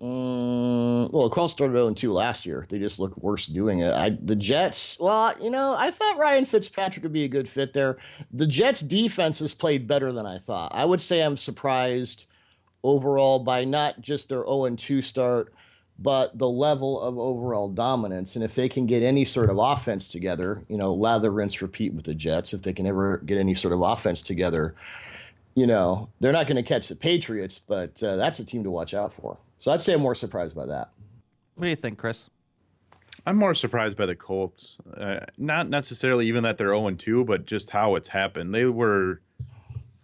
[0.00, 2.66] Mm, well, the Colts started 0 2 last year.
[2.68, 3.92] They just look worse doing it.
[3.92, 7.72] I, the Jets, well, you know, I thought Ryan Fitzpatrick would be a good fit
[7.72, 7.96] there.
[8.30, 10.72] The Jets' defense has played better than I thought.
[10.74, 12.26] I would say I'm surprised
[12.86, 15.52] overall by not just their 0 2 start,
[15.98, 18.36] but the level of overall dominance.
[18.36, 21.94] And if they can get any sort of offense together, you know, lather, rinse, repeat
[21.94, 24.74] with the Jets, if they can ever get any sort of offense together,
[25.54, 28.70] you know, they're not going to catch the Patriots, but uh, that's a team to
[28.70, 29.38] watch out for.
[29.58, 30.90] So I'd say I'm more surprised by that.
[31.54, 32.28] What do you think, Chris?
[33.24, 34.76] I'm more surprised by the Colts.
[34.96, 38.54] Uh, not necessarily even that they're 0 2, but just how it's happened.
[38.54, 39.20] They were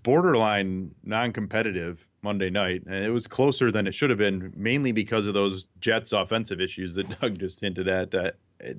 [0.03, 4.93] borderline non competitive Monday night, and it was closer than it should have been, mainly
[4.93, 8.15] because of those Jets offensive issues that Doug just hinted at.
[8.15, 8.31] Uh,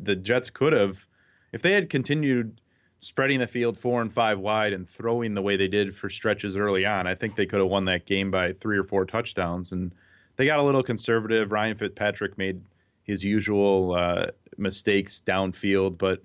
[0.02, 1.06] the Jets could have,
[1.52, 2.62] if they had continued
[3.00, 6.56] spreading the field four and five wide and throwing the way they did for stretches
[6.56, 9.74] early on, I think they could have won that game by three or four touchdowns.
[9.74, 9.94] And
[10.38, 11.52] they got a little conservative.
[11.52, 12.62] Ryan Fitzpatrick made
[13.04, 16.22] his usual uh, mistakes downfield, but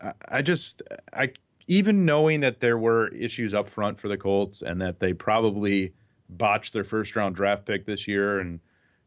[0.00, 1.32] I, I just I
[1.68, 5.92] even knowing that there were issues up front for the Colts and that they probably
[6.28, 8.60] botched their first round draft pick this year and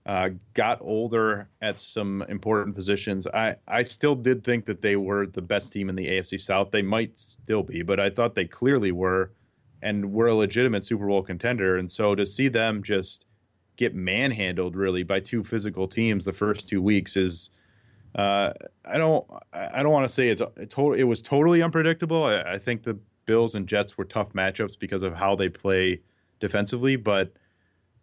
[0.06, 3.28] uh, got older at some important positions.
[3.28, 6.72] I, I still did think that they were the best team in the AFC South.
[6.72, 9.32] They might still be, but I thought they clearly were
[9.82, 11.78] and were a legitimate Super Bowl contender.
[11.78, 13.26] And so to see them just
[13.76, 17.50] get manhandled really by two physical teams the first two weeks is
[18.16, 18.54] uh,
[18.84, 22.26] I don't I don't want to say it's it, to, it was totally unpredictable.
[22.26, 26.02] I, I, think the Bills and Jets were tough matchups because of how they play
[26.40, 27.32] defensively, but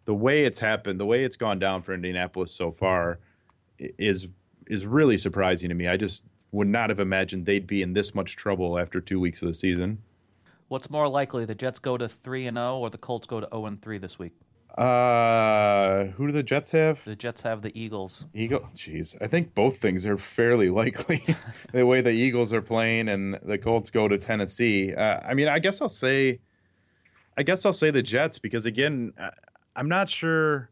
[0.05, 3.19] the way it's happened, the way it's gone down for Indianapolis so far
[3.77, 4.27] is
[4.65, 5.87] is really surprising to me.
[5.87, 9.43] I just would not have imagined they'd be in this much trouble after two weeks
[9.43, 10.01] of the season.
[10.67, 13.47] What's more likely, the Jets go to three and zero, or the Colts go to
[13.47, 14.33] zero and three this week?
[14.77, 17.03] Uh, who do the Jets have?
[17.03, 18.25] The Jets have the Eagles.
[18.33, 18.61] Eagle.
[18.73, 21.23] Jeez, I think both things are fairly likely.
[21.73, 24.93] the way the Eagles are playing and the Colts go to Tennessee.
[24.93, 26.39] Uh, I mean, I guess I'll say,
[27.37, 29.13] I guess I'll say the Jets because again,
[29.75, 30.69] I'm not sure.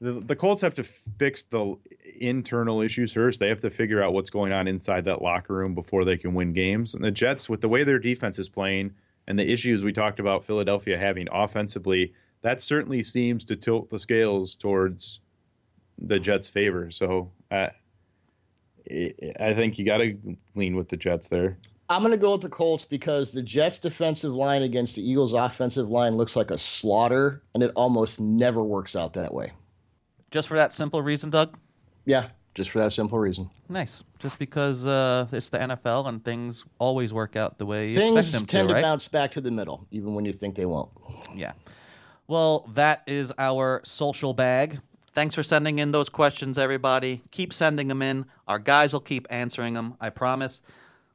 [0.00, 1.76] The, the Colts have to fix the
[2.18, 3.38] internal issues first.
[3.38, 6.34] They have to figure out what's going on inside that locker room before they can
[6.34, 6.94] win games.
[6.94, 8.94] And the Jets, with the way their defense is playing
[9.28, 13.98] and the issues we talked about Philadelphia having offensively that certainly seems to tilt the
[13.98, 15.20] scales towards
[15.98, 16.90] the Jets' favor.
[16.90, 17.68] So uh,
[18.90, 20.16] I think you got to
[20.54, 21.58] lean with the Jets there.
[21.88, 25.34] I'm going to go with the Colts because the Jets' defensive line against the Eagles'
[25.34, 29.52] offensive line looks like a slaughter, and it almost never works out that way.
[30.30, 31.58] Just for that simple reason, Doug?
[32.06, 33.50] Yeah, just for that simple reason.
[33.68, 34.02] Nice.
[34.18, 38.68] Just because uh, it's the NFL and things always work out the way things tend
[38.68, 38.82] to, right?
[38.82, 40.90] bounce back to the middle, even when you think they won't.
[41.34, 41.52] Yeah.
[42.32, 44.80] Well, that is our social bag.
[45.10, 47.20] Thanks for sending in those questions, everybody.
[47.30, 48.24] Keep sending them in.
[48.48, 50.62] Our guys will keep answering them, I promise.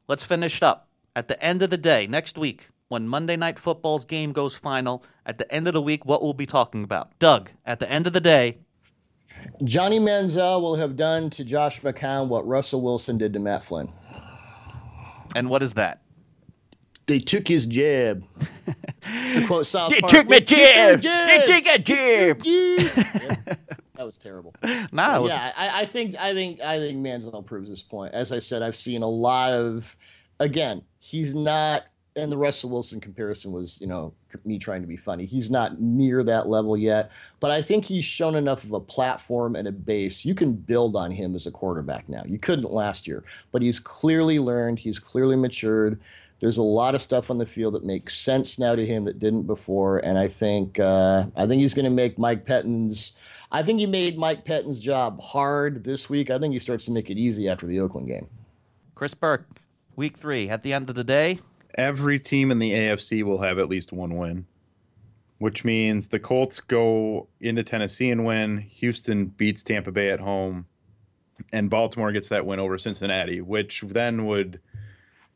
[0.08, 0.90] Let's finish it up.
[1.16, 5.04] At the end of the day, next week, when Monday Night Football's game goes final,
[5.26, 7.18] at the end of the week, what we'll be talking about.
[7.18, 8.60] Doug, at the end of the day,
[9.64, 13.92] Johnny Manziel will have done to Josh McCown what Russell Wilson did to Matt Flynn.
[15.36, 16.00] And what is that?
[17.08, 18.24] They took his jab.
[19.02, 21.02] to quote South They Park, took my "They jab.
[21.02, 23.58] They took a jab."
[23.98, 24.54] That was terrible.
[24.92, 28.14] Nah, it was yeah, I, I think I think I think Manziel proves this point.
[28.14, 29.96] As I said, I've seen a lot of.
[30.40, 31.86] Again, he's not,
[32.16, 34.14] and the Russell Wilson comparison was, you know,
[34.46, 35.26] me trying to be funny.
[35.26, 39.56] He's not near that level yet, but I think he's shown enough of a platform
[39.56, 40.24] and a base.
[40.24, 42.22] You can build on him as a quarterback now.
[42.24, 44.78] You couldn't last year, but he's clearly learned.
[44.78, 46.00] He's clearly matured.
[46.40, 49.20] There's a lot of stuff on the field that makes sense now to him that
[49.20, 53.14] didn't before, and I think uh, I think he's going to make Mike Pettine's.
[53.52, 56.30] I think he made Mike Pettine's job hard this week.
[56.30, 58.28] I think he starts to make it easy after the Oakland game.
[58.94, 59.48] Chris Burke,
[59.96, 60.50] week three.
[60.50, 61.40] At the end of the day,
[61.78, 64.48] Every team in the AFC will have at least one win,
[65.38, 68.58] which means the Colts go into Tennessee and win.
[68.58, 70.66] Houston beats Tampa Bay at home,
[71.54, 74.60] and Baltimore gets that win over Cincinnati, which then would,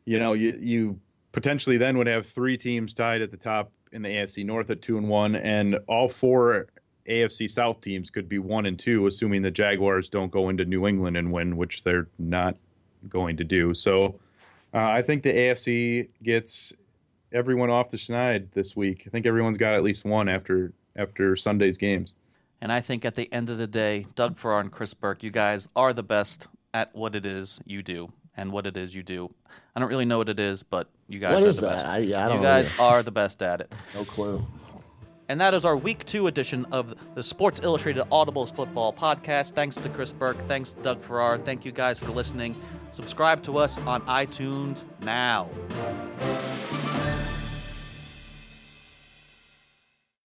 [0.05, 0.99] you know, you, you
[1.31, 4.81] potentially then would have three teams tied at the top in the AFC North at
[4.81, 6.67] two and one, and all four
[7.07, 10.87] AFC South teams could be one and two, assuming the Jaguars don't go into New
[10.87, 12.57] England and win, which they're not
[13.09, 13.73] going to do.
[13.73, 14.19] So.
[14.73, 16.71] Uh, I think the AFC gets
[17.33, 19.03] everyone off the schneid this week.
[19.05, 22.13] I think everyone's got at least one after after Sunday's games.
[22.61, 25.31] and I think at the end of the day, Doug Farrar and Chris Burke, you
[25.31, 29.03] guys are the best at what it is you do and what it is you
[29.03, 29.29] do.
[29.75, 31.75] I don't really know what it is, but you guys What are is the that?
[31.75, 31.87] best.
[31.87, 33.71] I, I don't you guys are the best at it.
[33.95, 34.45] no clue.
[35.29, 39.51] And that is our week two edition of the Sports Illustrated Audibles Football Podcast.
[39.53, 40.39] Thanks to Chris Burke.
[40.39, 41.37] Thanks to Doug Farrar.
[41.37, 42.53] Thank you guys for listening.
[42.91, 45.47] Subscribe to us on iTunes now.